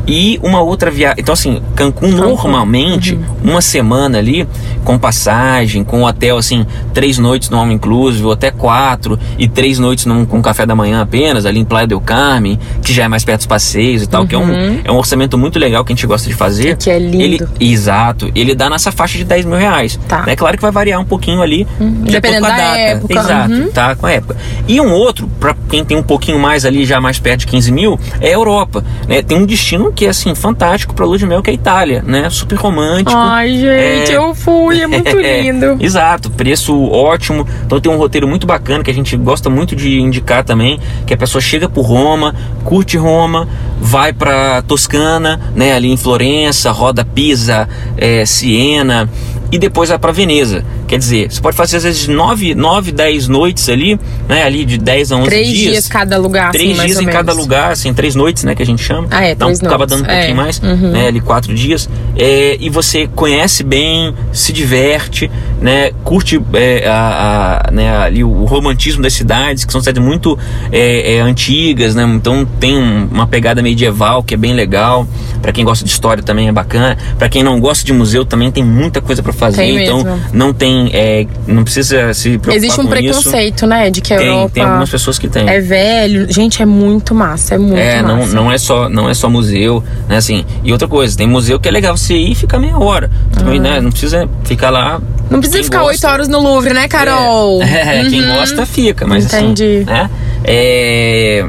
E 0.07 0.39
uma 0.43 0.61
outra 0.61 0.91
viagem. 0.91 1.17
Então, 1.19 1.33
assim, 1.33 1.61
Cancún, 1.75 2.13
normalmente, 2.13 3.15
Uhum. 3.15 3.53
uma 3.53 3.61
semana 3.61 4.19
ali, 4.19 4.47
com 4.85 4.99
passagem, 4.99 5.83
com 5.83 6.05
hotel, 6.05 6.37
assim, 6.39 6.65
três 6.95 7.19
noites 7.19 7.51
no 7.51 7.57
All 7.59 7.71
Inclusive, 7.71 8.25
ou 8.25 8.33
até 8.33 8.51
quatro, 8.51 9.19
e 9.39 9.49
três 9.49 9.79
noites 9.79 10.07
num, 10.07 10.25
com 10.25 10.41
café 10.41 10.65
da 10.65 10.75
manhã 10.75 11.03
apenas, 11.03 11.45
ali 11.45 11.59
em 11.59 11.65
Playa 11.65 11.87
del 11.87 12.01
Carmen, 12.01 12.59
que 12.83 12.93
já 12.93 13.05
é 13.05 13.09
mais 13.09 13.25
perto 13.25 13.39
dos 13.41 13.47
passeios 13.47 14.03
e 14.03 14.07
tal, 14.07 14.27
que 14.27 14.35
é 14.35 14.39
um, 14.39 14.81
é 14.85 14.91
um 14.93 14.97
orçamento 14.97 15.37
muito 15.37 15.59
legal 15.59 15.85
que 15.85 15.93
a 15.93 15.97
gente 15.97 16.07
gosta 16.07 16.29
de 16.29 16.35
fazer. 16.35 16.71
Uhum. 16.73 16.77
Que 16.77 16.91
é 16.91 16.99
lindo. 16.99 17.23
Ele, 17.23 17.41
exato. 17.59 18.31
Ele 18.35 18.55
dá 18.55 18.71
nessa 18.71 18.93
faixa 18.93 19.19
de 19.19 19.25
10 19.25 19.45
mil 19.45 19.57
reais. 19.59 19.99
Tá. 20.09 20.25
É 20.27 20.37
claro 20.37 20.57
que 20.57 20.63
vai 20.63 20.71
variar 20.71 21.01
um 21.01 21.05
pouquinho 21.05 21.43
ali, 21.43 21.65
de 21.81 21.85
acordo 21.85 22.11
Dependendo 22.13 22.47
com 22.47 22.53
a 22.53 22.57
da 22.57 22.57
data. 22.57 22.79
época. 22.79 23.15
Exato 23.19 23.53
Uhum. 23.53 23.69
tá 23.71 23.95
com 23.97 24.07
a 24.07 24.13
época. 24.13 24.37
E 24.69 24.81
um 24.81 24.93
outro, 24.93 25.29
para 25.41 25.55
quem 25.69 25.85
tem 25.85 25.97
um 25.97 26.03
pouquinho 26.03 26.39
mais 26.39 26.65
ali, 26.65 26.85
já 26.85 27.01
mais 27.01 27.19
perto 27.19 27.41
de 27.41 27.47
15 27.49 27.73
mil, 27.73 27.99
é 28.21 28.29
a 28.29 28.33
Europa. 28.33 28.85
Né? 29.09 29.23
Tem 29.23 29.37
um 29.37 29.45
destino 29.47 29.93
que 29.97 30.05
é 30.07 30.11
assim, 30.11 30.35
fantástico 30.35 30.95
para 30.95 31.07
lua 31.07 31.17
de 31.19 31.27
mel, 31.27 31.43
que 31.43 31.51
é 31.51 31.53
a 31.53 31.55
Itália, 31.55 32.05
né? 32.07 32.29
Super 32.31 32.57
romântico. 32.57 33.11
Ai, 33.19 33.49
gente, 33.59 34.13
É. 34.13 34.17
eu 34.17 34.35
fui, 34.35 34.81
é 34.83 34.87
muito 34.87 35.17
lindo. 35.19 35.77
Exato, 35.83 36.31
preço 36.31 36.79
ótimo. 36.91 37.47
Então 37.65 37.81
tem 37.81 37.91
um 37.91 37.97
roteiro 37.97 38.29
muito 38.29 38.47
bacana 38.47 38.85
que 38.85 38.91
a 38.91 38.95
gente 38.95 39.17
gosta 39.17 39.49
muito 39.49 39.75
de 39.75 39.99
indicar 39.99 40.45
também, 40.45 40.79
que 41.07 41.15
a 41.15 41.17
pessoa 41.17 41.41
chega 41.41 41.69
por 41.69 41.83
Roma, 41.87 42.35
curte 42.63 42.97
Roma, 42.99 43.49
vai 43.81 44.13
para 44.13 44.61
Toscana, 44.63 45.41
né, 45.55 45.73
ali 45.73 45.91
em 45.91 45.97
Florença, 45.97 46.71
roda 46.71 47.05
Pisa, 47.05 47.67
é, 47.97 48.25
Siena 48.27 49.09
e 49.51 49.59
depois 49.59 49.89
vai 49.89 49.99
para 49.99 50.13
Veneza. 50.13 50.65
Quer 50.87 50.99
dizer, 50.99 51.31
você 51.33 51.41
pode 51.41 51.57
fazer 51.57 51.79
às 51.79 51.83
vezes 51.85 52.07
9, 52.09 52.55
9 52.55 52.93
10 52.93 53.29
noites 53.29 53.69
ali, 53.69 53.99
né, 54.29 54.45
ali 54.45 54.65
de 54.65 54.79
10 54.79 55.13
a 55.13 55.17
11 55.17 55.29
Três 55.29 55.49
dias. 55.49 55.73
dias 55.73 55.89
cada 55.89 56.17
lugar, 56.19 56.53
Três 56.53 56.79
assim, 56.79 56.87
dias 56.87 57.01
em 57.01 57.07
cada 57.07 57.33
lugar, 57.33 57.73
assim, 57.73 57.93
três 57.93 58.15
noites, 58.15 58.45
né, 58.45 58.55
que 58.55 58.63
a 58.63 58.67
gente 58.67 58.83
chama. 58.83 59.09
Ah, 59.11 59.25
é, 59.25 59.33
então 59.33 59.49
três 59.49 59.63
acaba 59.63 59.87
dando 59.87 60.03
um 60.03 60.07
pouquinho 60.07 60.31
É. 60.31 60.35
mais, 60.35 60.59
Uhum. 60.63 60.91
né, 60.93 61.09
ali 61.09 61.21
quatro 61.21 61.53
dias. 61.55 61.89
É, 62.17 62.57
e 62.61 62.69
você 62.71 63.07
conhece 63.15 63.63
bem, 63.65 64.15
se 64.33 64.53
diverte, 64.53 65.31
né, 65.61 65.91
curte 66.05 66.41
é, 66.55 66.87
a, 66.89 67.67
a- 67.67 67.71
né, 67.71 67.97
ali 67.99 68.23
o 68.25 68.45
romantismo 68.45 69.03
das 69.03 69.13
cidades, 69.13 69.65
que 69.65 69.73
são 69.73 69.81
cidades 69.81 70.03
muito 70.03 70.39
é, 70.73 71.17
é, 71.17 71.21
antigas, 71.21 71.95
né, 71.95 72.05
então 72.05 72.47
tem 72.61 72.77
um- 72.77 73.09
uma 73.11 73.27
pegada 73.27 73.61
medieval 73.63 74.23
que 74.23 74.35
é 74.35 74.37
bem 74.37 74.53
legal. 74.55 75.07
Para 75.43 75.53
quem 75.53 75.65
gosta 75.65 75.85
de 75.85 75.91
história 75.91 76.23
também 76.23 76.49
é 76.49 76.53
bacana. 76.53 76.97
Para 77.19 77.29
quem 77.29 77.43
não 77.43 77.61
gosta 77.61 77.85
de 77.85 77.93
museu 77.93 78.25
também 78.25 78.51
tem 78.51 78.65
muita 78.65 79.01
coisa 79.01 79.23
para 79.23 79.33
fazer. 79.33 79.57
Tem 79.63 79.83
então 79.85 80.19
não 80.33 80.53
tem, 80.53 80.76
é, 80.93 81.27
não 81.47 81.63
precisa 81.65 82.13
se 82.15 82.31
preocupar 82.39 82.57
Existe 82.57 82.81
um 82.81 82.87
com 82.87 82.95
isso. 82.97 83.21
preconceito, 83.23 83.67
né? 83.67 83.91
De 83.91 84.01
que 84.01 84.13
a 84.15 84.19
Tem, 84.19 84.27
Europa 84.27 84.51
tem 84.55 84.63
algumas 84.63 84.91
pessoas 84.91 85.19
que 85.19 85.29
têm. 85.29 85.49
é 85.49 85.61
velho. 85.61 86.33
Gente, 86.33 86.63
é 86.63 86.67
muito 86.67 87.15
massa, 87.15 87.55
é 87.55 87.59
muito 87.59 87.77
É, 87.79 88.03
não, 88.03 88.19
massa. 88.19 88.35
não 88.35 88.53
é 88.53 88.59
só 88.59 88.89
não 88.89 89.09
é 89.09 89.15
só 89.15 89.29
museu, 89.31 89.83
né, 90.09 90.17
assim. 90.17 90.45
E 90.65 90.73
outra 90.73 90.87
coisa, 90.89 91.17
tem 91.17 91.27
museu 91.27 91.59
que 91.59 91.69
é 91.69 91.71
legal 91.73 91.97
você 91.97 92.15
ir 92.15 92.33
e 92.33 92.35
ficar 92.35 92.59
meia 92.59 92.79
hora, 92.79 93.11
também, 93.33 93.59
né? 93.61 93.81
Não 93.81 93.91
precisa 93.91 94.29
ficar 94.45 94.71
lá. 94.71 94.97
Ah. 94.97 95.17
Não 95.31 95.41
precisa 95.41 95.59
quem 95.59 95.65
ficar 95.65 95.83
oito 95.85 96.07
horas 96.07 96.29
no 96.29 96.41
Louvre, 96.41 96.73
né, 96.73 96.87
Carol? 96.89 97.61
É, 97.63 98.01
é, 98.01 98.05
quem 98.09 98.23
Uhum. 98.23 98.35
gosta 98.37 98.65
fica, 98.67 99.07
mas 99.07 99.25
Entendi. 99.27 99.79
assim, 99.79 99.85
né? 99.85 100.11
É, 100.45 101.45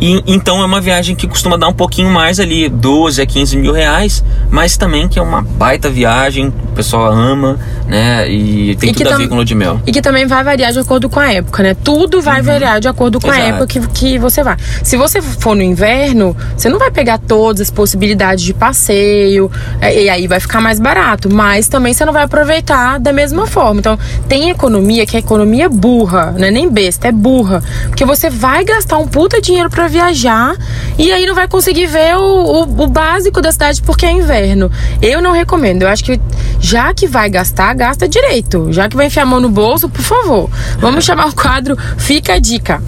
e, 0.00 0.22
então 0.26 0.60
é 0.62 0.64
uma 0.64 0.80
viagem 0.80 1.14
que 1.14 1.26
costuma 1.26 1.56
dar 1.56 1.68
um 1.68 1.72
pouquinho 1.72 2.10
mais 2.10 2.40
ali, 2.40 2.68
12 2.68 3.20
a 3.20 3.26
15 3.26 3.56
mil 3.56 3.72
reais, 3.72 4.24
mas 4.50 4.76
também 4.76 5.08
que 5.08 5.18
é 5.18 5.22
uma 5.22 5.42
baita 5.42 5.90
viagem, 5.90 6.48
o 6.48 6.72
pessoal 6.74 7.12
ama, 7.12 7.58
né? 7.86 8.28
E 8.30 8.76
tem 8.76 8.90
E 8.90 8.94
que 8.94 9.04
tudo 9.04 9.14
a 9.14 9.16
ver 9.18 9.28
com 9.28 9.34
lua 9.34 9.44
de 9.44 9.54
mel. 9.54 9.80
E 9.86 9.92
que 9.92 10.00
também 10.00 10.26
vai 10.26 10.42
variar 10.42 10.72
de 10.72 10.78
acordo 10.78 11.08
com 11.08 11.20
a 11.20 11.32
época, 11.32 11.62
né? 11.62 11.74
Tudo 11.74 12.20
vai 12.22 12.40
variar 12.42 12.80
de 12.80 12.88
acordo 12.88 13.20
com 13.20 13.28
a 13.28 13.30
Uhum. 13.30 13.36
Exato. 13.36 13.54
época 13.54 13.66
que, 13.66 13.88
que 13.88 14.18
você 14.18 14.42
vai. 14.42 14.56
Se 14.82 14.96
você 14.96 15.20
for 15.22 15.54
no 15.54 15.62
inverno, 15.62 16.36
você 16.56 16.68
não 16.68 16.78
vai 16.78 16.90
pegar 16.90 17.18
todas 17.18 17.60
as 17.60 17.70
possibilidades 17.70 18.44
de 18.44 18.54
passeio, 18.54 19.50
é, 19.80 20.04
e 20.04 20.08
aí 20.08 20.26
vai 20.26 20.40
ficar 20.40 20.60
mais 20.60 20.78
barato. 20.80 21.32
Mas 21.32 21.68
também 21.68 21.92
você 21.92 22.04
não 22.04 22.12
vai 22.12 22.24
aproveitar 22.24 22.98
da 22.98 23.12
mesma 23.12 23.46
forma. 23.46 23.80
Então, 23.80 23.98
tem 24.28 24.50
economia 24.50 25.04
que 25.06 25.16
é 25.16 25.20
economia 25.20 25.68
burra, 25.68 26.34
não 26.38 26.46
é 26.46 26.50
nem 26.50 26.70
besta, 26.70 27.08
é 27.08 27.12
burra. 27.12 27.62
Porque 27.88 28.04
você 28.04 28.30
vai 28.30 28.64
gastar 28.64 28.98
um 28.98 29.06
puta 29.06 29.40
dinheiro 29.40 29.68
pra 29.70 29.86
viajar 29.90 30.56
e 30.98 31.12
aí 31.12 31.26
não 31.26 31.34
vai 31.34 31.46
conseguir 31.48 31.86
ver 31.86 32.16
o, 32.16 32.20
o- 32.20 32.62
o 32.62 32.86
básico 32.86 33.42
da 33.42 33.52
cidade 33.52 33.82
porque 33.82 34.06
é 34.06 34.10
inverno. 34.12 34.70
Eu 35.02 35.20
não 35.20 35.32
recomendo. 35.32 35.82
Eu 35.82 35.88
acho 35.88 36.04
que 36.04 36.18
já 36.60 36.94
que 36.94 37.06
vai 37.06 37.28
gastar, 37.28 37.74
gasta 37.74 38.08
direito. 38.08 38.68
Já 38.72 38.88
que 38.88 38.96
vai 38.96 39.06
enfiar 39.06 39.24
a 39.24 39.26
mão 39.26 39.40
no 39.40 39.48
bolso, 39.50 39.88
por 39.88 40.02
favor. 40.02 40.48
Vamos 40.78 41.04
chamar 41.04 41.26
o 41.28 41.34
quadro 41.34 41.76
Fica 41.98 42.34
a 42.34 42.38
Dica. 42.38 42.82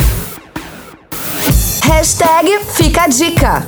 Hashtag 1.84 2.58
Fica 2.74 3.02
a 3.02 3.08
Dica. 3.08 3.66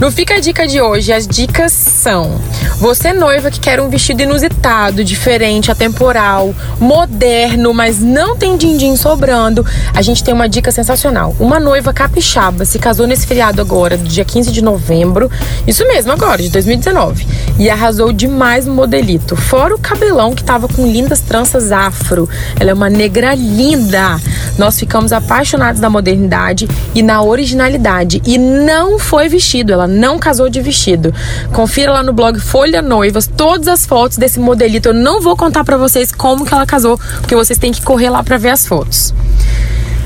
No 0.00 0.10
Fica 0.10 0.34
a 0.34 0.40
Dica 0.40 0.66
de 0.66 0.80
hoje, 0.80 1.12
as 1.12 1.26
dicas 1.26 1.72
são: 1.72 2.40
você 2.78 3.12
noiva 3.12 3.50
que 3.50 3.60
quer 3.60 3.80
um 3.80 3.88
vestido 3.88 4.22
inusitado, 4.22 5.04
diferente, 5.04 5.70
atemporal, 5.70 6.54
moderno, 6.80 7.72
mas 7.72 8.00
não 8.00 8.36
tem 8.36 8.56
din-din 8.56 8.96
sobrando, 8.96 9.64
a 9.94 10.02
gente 10.02 10.22
tem 10.22 10.34
uma 10.34 10.48
dica 10.48 10.72
sensacional. 10.72 11.34
Uma 11.38 11.60
noiva 11.60 11.92
capixaba 11.92 12.64
se 12.64 12.78
casou 12.78 13.06
nesse 13.06 13.26
feriado 13.26 13.60
agora, 13.60 13.96
do 13.96 14.08
dia 14.08 14.24
15 14.24 14.50
de 14.50 14.62
novembro, 14.62 15.30
isso 15.66 15.86
mesmo, 15.86 16.10
agora, 16.10 16.42
de 16.42 16.50
2019, 16.50 17.26
e 17.58 17.70
arrasou 17.70 18.12
demais 18.12 18.66
no 18.66 18.74
modelito. 18.74 19.36
Fora 19.36 19.74
o 19.74 19.78
cabelão 19.78 20.34
que 20.34 20.42
tava 20.42 20.66
com 20.66 20.86
lindas 20.86 21.20
tranças 21.20 21.70
afro. 21.70 22.28
Ela 22.58 22.70
é 22.70 22.74
uma 22.74 22.90
negra 22.90 23.34
linda. 23.34 24.20
Nós 24.58 24.78
ficamos 24.78 25.12
apaixonados 25.12 25.80
na 25.80 25.88
modernidade 25.88 26.68
e 26.94 27.02
na 27.02 27.22
originalidade. 27.22 28.20
E 28.26 28.36
não 28.36 28.98
foi 28.98 29.28
vestido, 29.28 29.72
ela 29.72 29.83
não 29.86 30.18
casou 30.18 30.48
de 30.48 30.60
vestido. 30.60 31.14
Confira 31.52 31.92
lá 31.92 32.02
no 32.02 32.12
blog 32.12 32.38
Folha 32.38 32.82
Noivas 32.82 33.26
todas 33.26 33.68
as 33.68 33.86
fotos 33.86 34.18
desse 34.18 34.38
modelito. 34.38 34.88
Eu 34.88 34.94
não 34.94 35.20
vou 35.20 35.36
contar 35.36 35.64
para 35.64 35.76
vocês 35.76 36.12
como 36.12 36.44
que 36.44 36.54
ela 36.54 36.66
casou, 36.66 36.98
porque 37.20 37.34
vocês 37.34 37.58
têm 37.58 37.72
que 37.72 37.82
correr 37.82 38.10
lá 38.10 38.22
para 38.22 38.38
ver 38.38 38.50
as 38.50 38.66
fotos. 38.66 39.14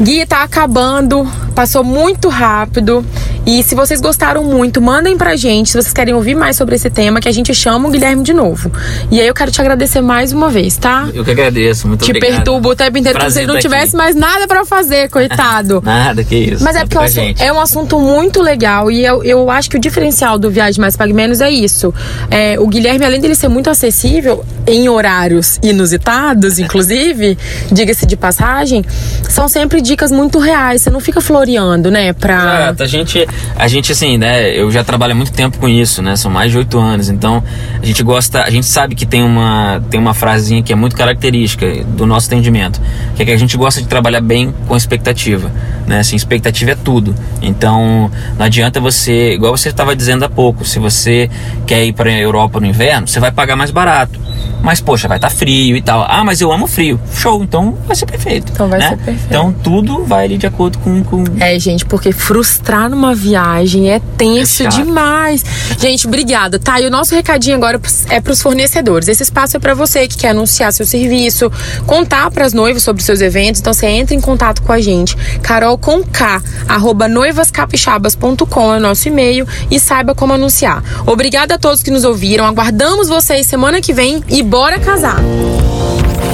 Guia 0.00 0.24
tá 0.24 0.44
acabando, 0.44 1.26
passou 1.56 1.82
muito 1.82 2.28
rápido. 2.28 3.04
E 3.48 3.62
se 3.62 3.74
vocês 3.74 3.98
gostaram 3.98 4.44
muito, 4.44 4.78
mandem 4.78 5.16
pra 5.16 5.34
gente 5.34 5.70
se 5.70 5.72
vocês 5.72 5.94
querem 5.94 6.12
ouvir 6.12 6.34
mais 6.34 6.54
sobre 6.54 6.74
esse 6.74 6.90
tema, 6.90 7.18
que 7.18 7.30
a 7.30 7.32
gente 7.32 7.54
chama 7.54 7.88
o 7.88 7.90
Guilherme 7.90 8.22
de 8.22 8.34
novo. 8.34 8.70
E 9.10 9.18
aí 9.18 9.26
eu 9.26 9.32
quero 9.32 9.50
te 9.50 9.58
agradecer 9.58 10.02
mais 10.02 10.34
uma 10.34 10.50
vez, 10.50 10.76
tá? 10.76 11.08
Eu 11.14 11.24
que 11.24 11.30
agradeço, 11.30 11.88
muito 11.88 12.04
te 12.04 12.10
obrigado. 12.10 12.30
Te 12.30 12.34
perturbo 12.34 12.68
o 12.68 12.76
tempo 12.76 12.98
inteiro 12.98 13.18
como 13.18 13.30
se 13.30 13.38
ele 13.38 13.46
não 13.46 13.58
tivesse 13.58 13.96
mais 13.96 14.14
nada 14.14 14.46
para 14.46 14.66
fazer, 14.66 15.08
coitado. 15.08 15.80
nada, 15.82 16.22
que 16.22 16.36
isso. 16.36 16.62
Mas 16.62 16.76
é 16.76 16.80
porque 16.80 16.98
assunto, 16.98 17.42
é 17.42 17.50
um 17.50 17.58
assunto 17.58 17.98
muito 17.98 18.42
legal 18.42 18.90
e 18.90 19.02
eu, 19.02 19.24
eu 19.24 19.50
acho 19.50 19.70
que 19.70 19.78
o 19.78 19.80
diferencial 19.80 20.38
do 20.38 20.50
Viagem 20.50 20.78
Mais 20.78 20.94
Pague 20.94 21.14
Menos 21.14 21.40
é 21.40 21.50
isso. 21.50 21.94
É, 22.30 22.60
o 22.60 22.66
Guilherme, 22.66 23.06
além 23.06 23.18
dele 23.18 23.34
ser 23.34 23.48
muito 23.48 23.70
acessível, 23.70 24.44
em 24.66 24.90
horários 24.90 25.58
inusitados, 25.62 26.58
inclusive, 26.60 27.38
diga-se 27.72 28.04
de 28.04 28.14
passagem, 28.14 28.84
são 29.26 29.48
sempre 29.48 29.80
dicas 29.80 30.12
muito 30.12 30.38
reais. 30.38 30.82
Você 30.82 30.90
não 30.90 31.00
fica 31.00 31.22
floreando, 31.22 31.90
né? 31.90 32.12
Pra... 32.12 32.34
Exato, 32.36 32.82
a 32.82 32.86
gente 32.86 33.26
a 33.56 33.68
gente, 33.68 33.92
assim, 33.92 34.18
né, 34.18 34.50
eu 34.56 34.70
já 34.70 34.84
trabalho 34.84 35.12
há 35.12 35.14
muito 35.14 35.32
tempo 35.32 35.58
com 35.58 35.68
isso, 35.68 36.02
né, 36.02 36.16
são 36.16 36.30
mais 36.30 36.50
de 36.50 36.58
oito 36.58 36.78
anos, 36.78 37.08
então 37.08 37.42
a 37.80 37.84
gente 37.84 38.02
gosta, 38.02 38.42
a 38.42 38.50
gente 38.50 38.66
sabe 38.66 38.94
que 38.94 39.06
tem 39.06 39.22
uma, 39.22 39.82
tem 39.90 39.98
uma 39.98 40.14
frasinha 40.14 40.62
que 40.62 40.72
é 40.72 40.76
muito 40.76 40.96
característica 40.96 41.84
do 41.84 42.06
nosso 42.06 42.26
atendimento, 42.26 42.80
que 43.16 43.22
é 43.22 43.24
que 43.24 43.32
a 43.32 43.36
gente 43.36 43.56
gosta 43.56 43.80
de 43.80 43.88
trabalhar 43.88 44.20
bem 44.20 44.54
com 44.66 44.76
expectativa, 44.76 45.50
né, 45.86 46.00
assim, 46.00 46.16
expectativa 46.16 46.72
é 46.72 46.76
tudo, 46.76 47.14
então 47.42 48.10
não 48.36 48.46
adianta 48.46 48.80
você, 48.80 49.34
igual 49.34 49.56
você 49.56 49.68
estava 49.68 49.94
dizendo 49.94 50.24
há 50.24 50.28
pouco, 50.28 50.64
se 50.64 50.78
você 50.78 51.30
quer 51.66 51.84
ir 51.84 51.92
para 51.92 52.10
a 52.10 52.18
Europa 52.18 52.60
no 52.60 52.66
inverno, 52.66 53.06
você 53.06 53.20
vai 53.20 53.30
pagar 53.30 53.56
mais 53.56 53.70
barato, 53.70 54.18
mas 54.62 54.80
poxa, 54.80 55.08
vai 55.08 55.18
estar 55.18 55.28
tá 55.28 55.34
frio 55.34 55.76
e 55.76 55.82
tal. 55.82 56.04
Ah, 56.08 56.24
mas 56.24 56.40
eu 56.40 56.52
amo 56.52 56.66
frio. 56.66 57.00
Show, 57.14 57.42
então 57.42 57.76
vai 57.86 57.94
ser 57.94 58.06
perfeito. 58.06 58.52
Então 58.52 58.68
vai 58.68 58.78
né? 58.78 58.90
ser 58.90 58.96
perfeito. 58.96 59.26
Então 59.26 59.52
tudo 59.52 60.04
vai 60.04 60.24
ali 60.24 60.36
de 60.36 60.46
acordo 60.46 60.78
com, 60.78 61.02
com. 61.04 61.24
É, 61.40 61.58
gente, 61.58 61.84
porque 61.84 62.12
frustrar 62.12 62.88
numa 62.88 63.14
viagem 63.28 63.90
é 63.90 64.00
tenso 64.16 64.62
é 64.62 64.68
demais. 64.68 65.44
Gente, 65.78 66.06
obrigada. 66.06 66.58
Tá, 66.58 66.80
e 66.80 66.86
o 66.86 66.90
nosso 66.90 67.14
recadinho 67.14 67.56
agora 67.56 67.80
é 68.08 68.20
para 68.20 68.32
os 68.32 68.40
fornecedores. 68.40 69.08
Esse 69.08 69.22
espaço 69.22 69.56
é 69.56 69.60
para 69.60 69.74
você 69.74 70.08
que 70.08 70.16
quer 70.16 70.30
anunciar 70.30 70.72
seu 70.72 70.86
serviço, 70.86 71.50
contar 71.86 72.30
para 72.30 72.44
as 72.44 72.52
noivas 72.52 72.82
sobre 72.82 73.02
seus 73.02 73.20
eventos. 73.20 73.60
Então 73.60 73.72
você 73.72 73.86
entra 73.86 74.14
em 74.14 74.20
contato 74.20 74.62
com 74.62 74.72
a 74.72 74.80
gente. 74.80 75.16
Carol 75.42 75.76
com 75.76 76.02
K, 76.02 76.42
arroba 76.66 77.06
noivascapixabas.com 77.06 78.74
é 78.74 78.78
o 78.78 78.80
nosso 78.80 79.08
e-mail 79.08 79.46
e 79.70 79.78
saiba 79.78 80.14
como 80.14 80.32
anunciar. 80.32 80.82
Obrigada 81.06 81.54
a 81.54 81.58
todos 81.58 81.82
que 81.82 81.90
nos 81.90 82.04
ouviram. 82.04 82.46
Aguardamos 82.46 83.08
vocês 83.08 83.46
semana 83.46 83.80
que 83.80 83.92
vem 83.92 84.22
e 84.28 84.42
bora 84.42 84.78
casar! 84.78 85.20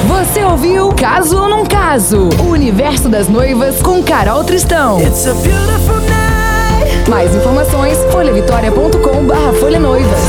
Você 0.07 0.45
ouviu 0.45 0.93
Caso 0.93 1.37
ou 1.39 1.49
Não 1.49 1.65
Caso? 1.65 2.29
O 2.39 2.51
universo 2.51 3.09
das 3.09 3.29
noivas 3.29 3.81
com 3.83 4.03
Carol 4.03 4.45
Tristão. 4.45 4.99
Mais 7.09 7.35
informações, 7.35 7.99
folhavitória.com 8.11 9.27
barra 9.27 9.53
folha 9.55 9.79
noivas. 9.79 10.21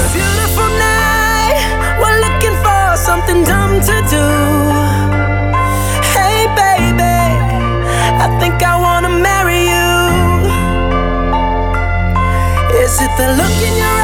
Is 12.86 13.02
it 13.02 13.10
the 13.18 13.28
look 13.36 13.62
in 13.68 13.78
your 13.78 13.95